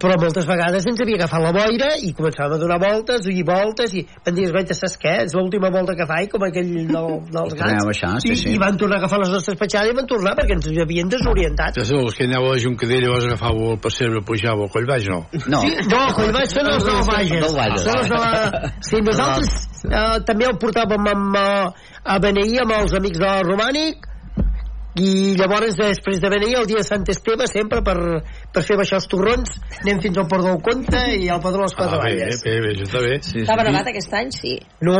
[0.00, 3.92] però moltes vegades ens havia agafat la boira i començàvem a donar voltes i voltes
[3.98, 5.14] i van dir, escolta, saps què?
[5.26, 7.84] És l'última volta que faig, com aquell del, dels gats.
[7.90, 8.54] baixar, sí, I, sí.
[8.54, 11.76] I van tornar a agafar les nostres petjades i van tornar perquè ens havien desorientat.
[11.76, 15.08] ja sabeu, els que aneu a la Juncadella llavors agafàveu el pessebre, pujàveu a Collbaix,
[15.12, 15.20] no?
[15.52, 17.42] No, Sí, no, Collbaix són els del Bages.
[17.44, 17.84] Del Bages.
[17.84, 18.72] Són els de la...
[18.90, 23.42] Sí, nosaltres eh, també el portàvem amb, eh, a Beneí amb els amics de la
[23.46, 24.08] Romànic
[25.00, 27.96] i llavors després de Beneí el dia de Sant Esteve sempre per,
[28.52, 31.68] per fer baixar els torrons anem fins al Port del Comte i al Padró de
[31.70, 33.14] les Quatre Ah, bé, Valles bé, bé, això està bé.
[33.24, 33.70] sí, Estava sí.
[33.70, 34.54] nevat aquest any, sí.
[34.86, 34.98] no,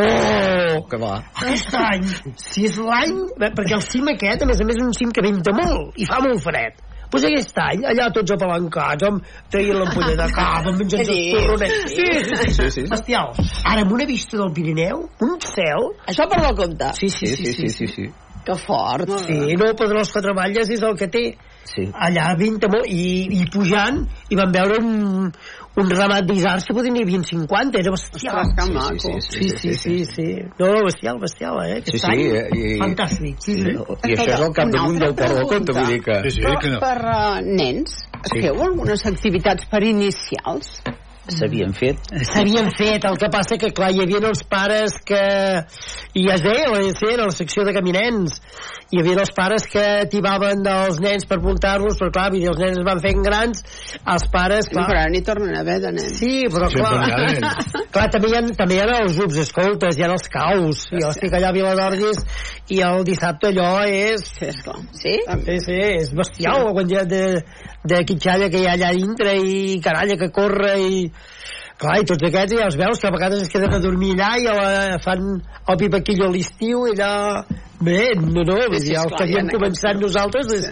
[0.91, 1.15] Que va.
[1.45, 2.07] aquest any
[2.41, 5.13] si és l'any eh, perquè el cim aquest a més a més és un cim
[5.15, 6.81] que venta molt i fa molt fred
[7.11, 11.17] pues aquest any, allà tots apalancats, amb traient l'ampolla de cava, menjant Sí.
[11.17, 11.81] els torronets.
[11.91, 12.85] Sí, sí, sí, Sí, sí.
[12.93, 13.33] Bestial.
[13.67, 15.89] Ara, amb una vista del Pirineu, un cel...
[16.07, 16.93] Això per la compte.
[17.01, 18.07] Sí, sí, Sí, sí, sí, sí, sí.
[18.45, 19.09] Que fort.
[19.27, 21.25] Sí, no, però de les quatre valles és el que té.
[21.71, 21.85] Sí.
[21.95, 24.01] allà 20 mo- i, i pujant
[24.33, 25.29] i vam veure un,
[25.79, 29.21] un ramat d'isars que podien haver 50 era bestial Ostres, que sí, maco.
[29.21, 30.25] sí, sí, sí, sí, sí,
[30.59, 31.77] no, bestial, bestial eh?
[31.85, 33.71] Sí, Aquest sí, any, eh, i- fantàstic sí, sí.
[33.77, 36.19] I això és el capdamunt del port del conte, vull dir que...
[36.41, 38.01] Però per uh, nens,
[38.33, 38.41] Sí.
[38.43, 40.81] feu algunes activitats per inicials?
[41.29, 41.99] S'havien fet.
[42.27, 45.21] s'havien fet, el que passa que clar, hi havia els pares que
[46.17, 48.41] i es deia, es deia a la secció de caminens
[48.91, 52.87] hi havia els pares que tibaven dels nens per apuntar-los però clar, els nens es
[52.87, 53.63] van fent grans
[54.01, 56.17] els pares, clar, Però ara n'hi tornen a haver de nens.
[56.19, 57.71] Sí, però clar, nens.
[57.95, 61.05] clar també, hi ha, també hi ha els grups escoltes, hi ha els caus, i
[61.05, 62.25] jo estic allà a Viladordis
[62.75, 64.27] i el dissabte allò és...
[64.41, 64.51] Sí.
[65.01, 65.17] Sí?
[65.23, 66.75] Sí, sí, és bestial, sí.
[66.75, 67.25] quan hi ha de,
[67.95, 71.05] de quitxalla que hi ha allà dintre i canalla que corre i...
[71.81, 74.31] Clar, i tots aquests ja els veus que a vegades es queden a dormir allà
[74.37, 77.13] i la, fan el pipaquillo a l'estiu i allà...
[77.81, 80.67] Bé, no, no, vull dir, el que havíem començat nosaltres és,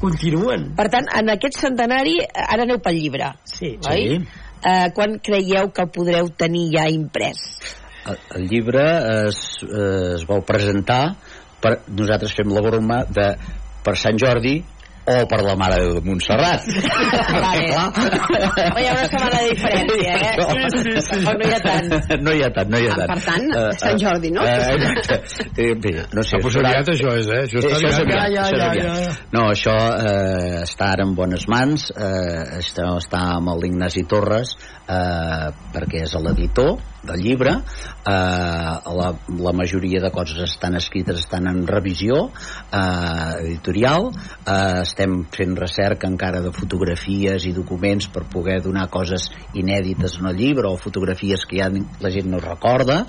[0.00, 0.70] continuen.
[0.78, 3.34] Per tant, en aquest centenari, ara aneu pel llibre.
[3.44, 3.74] Sí.
[3.90, 4.06] Oi?
[4.14, 4.46] Sí.
[4.64, 7.44] Eh, quan creieu que el podreu tenir ja imprès?
[8.08, 8.86] El, el llibre
[9.28, 11.02] es, es vol presentar
[11.60, 13.28] per, nosaltres fem la broma de
[13.84, 14.56] per Sant Jordi
[15.08, 16.66] o per la Mare de Montserrat.
[17.44, 17.68] Vale.
[18.74, 20.34] O hi ha una setmana de diferència, eh?
[21.28, 21.88] O no hi ha tant.
[22.24, 23.12] No hi ha tant, no hi ha Ah, tant.
[23.14, 24.42] per tant, Eh, Sant eh, Jordi, no?
[24.44, 25.18] eh, exacte.
[25.62, 26.38] Eh, bé, no sé.
[26.42, 27.42] Pues aviat això és, eh?
[27.46, 28.18] Això està aviat.
[28.34, 28.84] Ja, això és ja, aviat.
[28.84, 29.14] ja, ja.
[29.32, 34.54] No, això eh, està ara en bones mans, eh, està, està amb l'Ignasi Torres,
[34.88, 41.46] eh, perquè és l'editor del llibre, eh, la, la majoria de coses estan escrites, estan
[41.46, 42.30] en revisió
[42.72, 44.10] eh, editorial,
[44.44, 50.30] eh, estem fent recerca encara de fotografies i documents per poder donar coses inèdites en
[50.32, 53.04] el llibre o fotografies que ja la gent no recorda.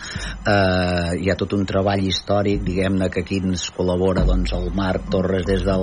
[0.45, 5.09] Eh, hi ha tot un treball històric diguem-ne que aquí ens col·labora doncs, el Marc
[5.09, 5.77] Torres des de,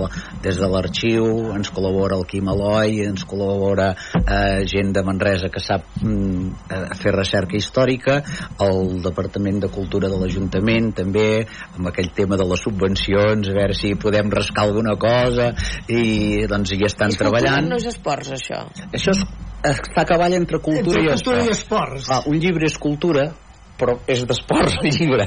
[0.44, 3.92] des de l'arxiu ens col·labora el Quim Eloi ens col·labora
[4.22, 10.08] eh, gent de Manresa que sap mm, eh, fer recerca històrica el Departament de Cultura
[10.12, 14.96] de l'Ajuntament també amb aquell tema de les subvencions a veure si podem rascar alguna
[15.00, 15.52] cosa
[15.88, 18.66] i doncs hi estan cultura, treballant No és esports, això.
[18.92, 19.24] això és,
[19.66, 21.96] està a cavall entre cultura, Entre i, cultura i esport.
[21.96, 22.10] esports.
[22.10, 23.32] Ah, un llibre és cultura,
[23.78, 25.26] però és d'esports el llibre.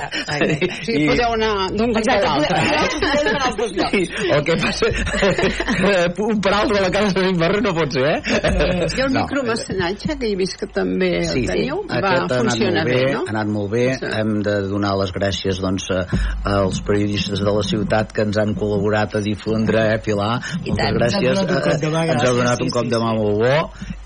[0.86, 2.88] Sí, podeu anar d'un costat a l'altre, eh?
[3.90, 7.92] Sí, el que passa eh, un per altre a la casa de Vimbarra no pot
[7.94, 8.88] ser, eh?
[8.90, 9.22] I el No.
[9.24, 12.98] micromecenatge, que he vist que també Sí, el teniu, va aquest ha anat funcionar bé,
[13.06, 13.24] bé, no?
[13.26, 13.86] ha anat molt bé.
[14.00, 14.10] Sí.
[14.20, 15.88] Hem de donar les gràcies doncs,
[16.46, 20.40] als periodistes de la ciutat que ens han col·laborat a difondre, eh, Pilar?
[20.66, 21.00] Moltes tant.
[21.00, 21.30] gràcies.
[21.30, 22.12] Ens ha donat un cop de mà, Eh,
[22.50, 23.18] ha sí, un cop sí, de mà sí.
[23.20, 23.58] molt bo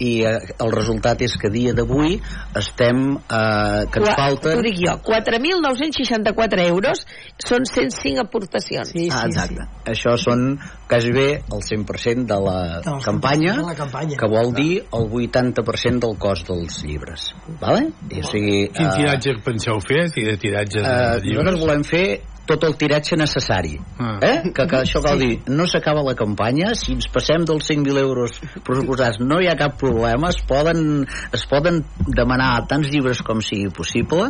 [0.04, 2.18] i eh, el resultat és que dia d'avui
[2.60, 7.04] estem eh, que ens Qua- falten T'ho dic jo, 4.964 euros
[7.44, 8.90] són 105 aportacions.
[8.94, 9.66] Sí, Ah, exacte.
[9.90, 10.58] Això són
[10.90, 14.18] quasi bé el 100% de la De la campanya, de la campanya.
[14.18, 17.34] que vol dir el 80% del cost dels llibres.
[17.60, 17.92] Vale?
[18.10, 20.10] I, o sigui, Quin eh, tiratge penseu fer?
[20.14, 21.44] de tiratge de, eh, de llibres?
[21.44, 24.18] nosaltres volem fer tot el tiratge necessari Ah.
[24.22, 24.52] eh?
[24.52, 28.36] que, que això vol dir no s'acaba la campanya si ens passem dels 5.000 euros
[28.66, 33.70] pressupostats no hi ha cap problema es poden, es poden demanar tants llibres com sigui
[33.74, 34.30] possible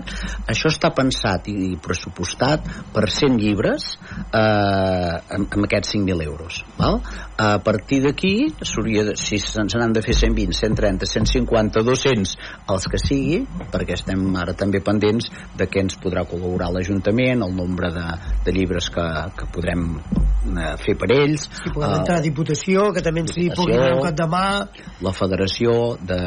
[0.49, 3.89] això està pensat i, pressupostat per 100 llibres
[4.29, 7.01] eh, amb, amb aquests 5.000 euros val?
[7.37, 12.37] A partir d'aquí s'hauria de- si se n'han de fer 120, 130, 150 200
[12.69, 13.39] els que sigui
[13.71, 18.05] perquè estem ara també pendents de què ens podrà col·laborar l'Ajuntament el nombre de,
[18.45, 19.05] de llibres que,
[19.37, 23.35] que podrem eh, fer per ells Si podem eh, entrar a Diputació, que també ens
[23.37, 24.45] hi pugui donar un cop de mà.
[25.01, 26.19] la Federació de,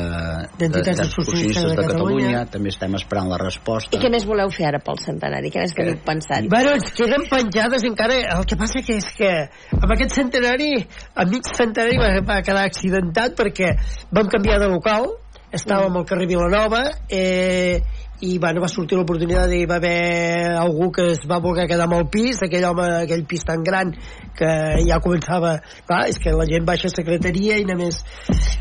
[0.58, 2.44] D'entitats de, excursionistes de Catalunya.
[2.50, 5.50] també estem esperant la resposta I què més voleu fer ara pel centenari?
[5.54, 6.48] Què més teniu pensat?
[6.50, 8.16] Bueno, ens queden penjades encara.
[8.36, 9.30] El que passa que és que
[9.76, 10.70] amb aquest centenari,
[11.14, 13.74] a mig centenari va, va quedar accidentat perquè
[14.14, 15.08] vam canviar de local,
[15.56, 17.80] estàvem al carrer Vilanova, eh,
[18.20, 21.98] i bueno, va sortir l'oportunitat i va haver algú que es va voler quedar amb
[21.98, 23.92] el pis, aquell home, aquell pis tan gran
[24.36, 24.48] que
[24.86, 25.56] ja començava
[25.88, 28.00] clar, és que la gent baixa a secretaria i només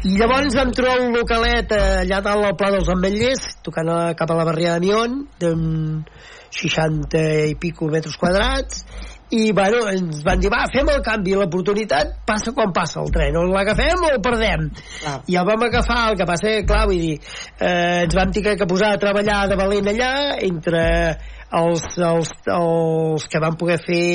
[0.04, 4.00] i llavors vam trobar un localet eh, allà dalt al Pla dels Ametllers tocant a,
[4.20, 6.04] cap a la barriada de Mion d'un
[6.56, 8.84] 60 i pico metres quadrats
[9.34, 13.38] i bueno, ens van dir, va, fem el canvi l'oportunitat passa quan passa el tren
[13.40, 15.16] o l'agafem o el perdem Clar.
[15.26, 18.70] i el vam agafar, el que passa clar, vull dir eh, ens vam tenir que
[18.70, 20.12] posar a treballar de valent allà
[20.46, 20.84] entre
[21.56, 24.06] els, els, els que van poder fer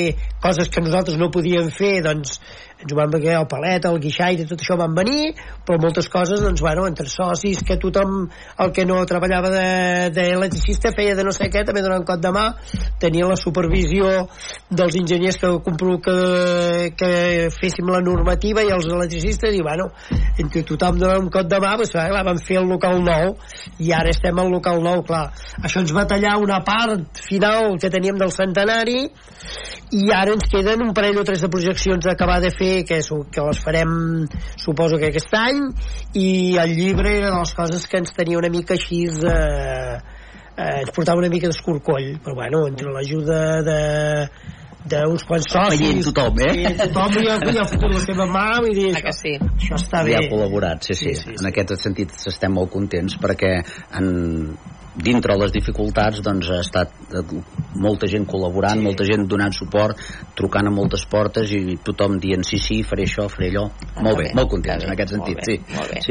[0.43, 2.39] coses que nosaltres no podíem fer doncs
[2.81, 5.31] ens ho van venir el palet, el guixaire tot això van venir,
[5.65, 8.25] però moltes coses doncs bueno, entre socis que tothom
[8.63, 9.51] el que no treballava
[10.13, 12.47] d'electricista de, feia de no sé què, també donant cot de mà
[13.01, 14.09] tenia la supervisió
[14.69, 15.51] dels enginyers que,
[16.07, 16.17] que,
[16.97, 17.11] que
[17.57, 19.89] féssim la normativa i els electricistes i bueno,
[20.41, 23.35] entre tothom donant un cot de mà doncs, clar, van fer el local nou
[23.81, 25.27] i ara estem al local nou, clar.
[25.61, 29.05] Això ens va tallar una part final que teníem del centenari
[29.91, 33.01] i ara ens queden un parell o tres de projeccions a acabar de fer que,
[33.01, 33.91] que les farem
[34.55, 35.61] suposo que aquest any
[36.17, 39.99] i el llibre era de les coses que ens tenia una mica així eh,
[40.55, 43.79] eh, ens portava una mica d'escorcoll però bueno, entre l'ajuda de
[44.81, 46.53] d'uns quants socis Veient tothom, eh?
[46.57, 49.35] i tothom ja, ja ha fotut la seva mà vull dir, ah, que sí?
[49.37, 51.37] això està bé ja ha col·laborat, sí, sí, sí, sí, sí.
[51.37, 53.53] en aquest sentit estem molt contents perquè
[53.99, 54.09] en,
[54.95, 57.23] dintre les dificultats doncs ha estat eh,
[57.81, 58.85] molta gent col·laborant, sí.
[58.85, 59.99] molta gent donant suport,
[60.37, 63.67] trucant a moltes portes i tothom dient sí, sí, faré això, faré allò.
[63.95, 65.57] Ah, molt bé, bé, molt contents en aquest sentit, bé, sí.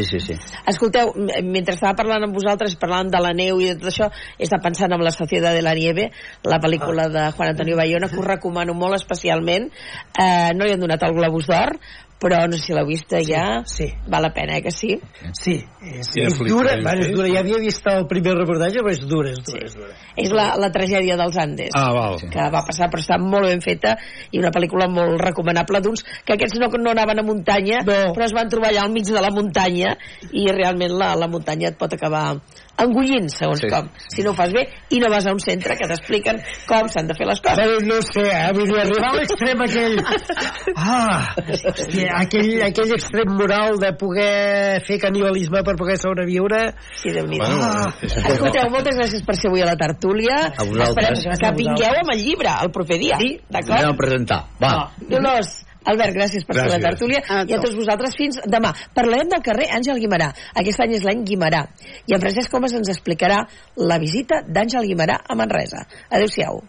[0.00, 0.06] sí.
[0.10, 0.38] Sí, sí.
[0.70, 1.12] Escolteu,
[1.44, 4.64] mentre estava parlant amb vosaltres, parlant de la neu i de tot això, he estat
[4.64, 6.10] pensant en La Societat de la Nieve,
[6.48, 7.14] la pel·lícula ah.
[7.16, 9.70] de Juan Antonio Bayona, que us recomano molt especialment.
[10.16, 11.76] Eh, no li han donat el Globus d'Or,
[12.20, 13.88] però no sé si l'heu vista sí, ja sí.
[14.06, 14.98] val la pena, eh, que sí?
[15.32, 19.00] sí, és, és dura, bueno, és dura ja havia vist el primer reportatge però és
[19.08, 19.64] dura, és dura, sí.
[19.64, 19.96] és, dura.
[20.24, 22.20] és la, la tragèdia dels Andes ah, val.
[22.20, 23.96] que va passar però està molt ben feta
[24.30, 28.00] i una pel·lícula molt recomanable d'uns que aquests no, no anaven a muntanya no.
[28.12, 29.96] però es van trobar allà al mig de la muntanya
[30.30, 32.36] i realment la, la muntanya et pot acabar
[32.84, 33.70] engullint, segons sí.
[33.72, 36.88] com, si no ho fas bé, i no vas a un centre que t'expliquen com
[36.92, 37.60] s'han de fer les coses.
[37.60, 38.50] Però no sé, eh?
[38.56, 39.98] Vull dir, arribar a l'extrem aquell...
[40.80, 46.60] Ah, hòstia, aquell, aquell extrem moral de poder fer canibalisme per poder sobreviure...
[47.00, 47.88] Sí, déu nhi bueno, ah.
[48.06, 50.38] Escolteu, moltes gràcies per ser avui a la tertúlia.
[50.50, 51.24] A vosaltres.
[51.24, 53.18] Esperem que vingueu amb el llibre el proper dia.
[53.20, 53.78] Sí, d'acord?
[53.80, 54.40] Anem a presentar.
[54.62, 54.72] Va.
[54.76, 55.08] No.
[55.10, 55.52] Dolors,
[55.84, 56.72] Albert, gràcies per gràcies.
[56.72, 58.72] ser la tertúlia a i a tots vosaltres fins demà.
[58.94, 60.28] Parlarem del carrer Àngel Guimarà.
[60.60, 61.64] Aquest any és l'any Guimarà.
[62.06, 65.86] I en Francesc Comas ens explicarà la visita d'Àngel Guimarà a Manresa.
[66.10, 66.60] Adéu-siau.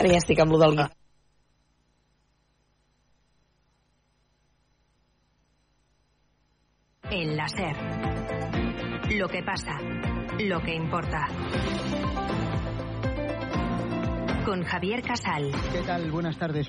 [0.00, 0.96] Ara ja estic amb lo del Guimarà.
[7.10, 7.74] En la SER.
[9.18, 9.74] Lo que pasa
[10.48, 11.28] lo que importa.
[14.44, 15.52] Con Javier Casal.
[15.72, 16.10] ¿Qué tal?
[16.10, 16.68] Buenas tardes.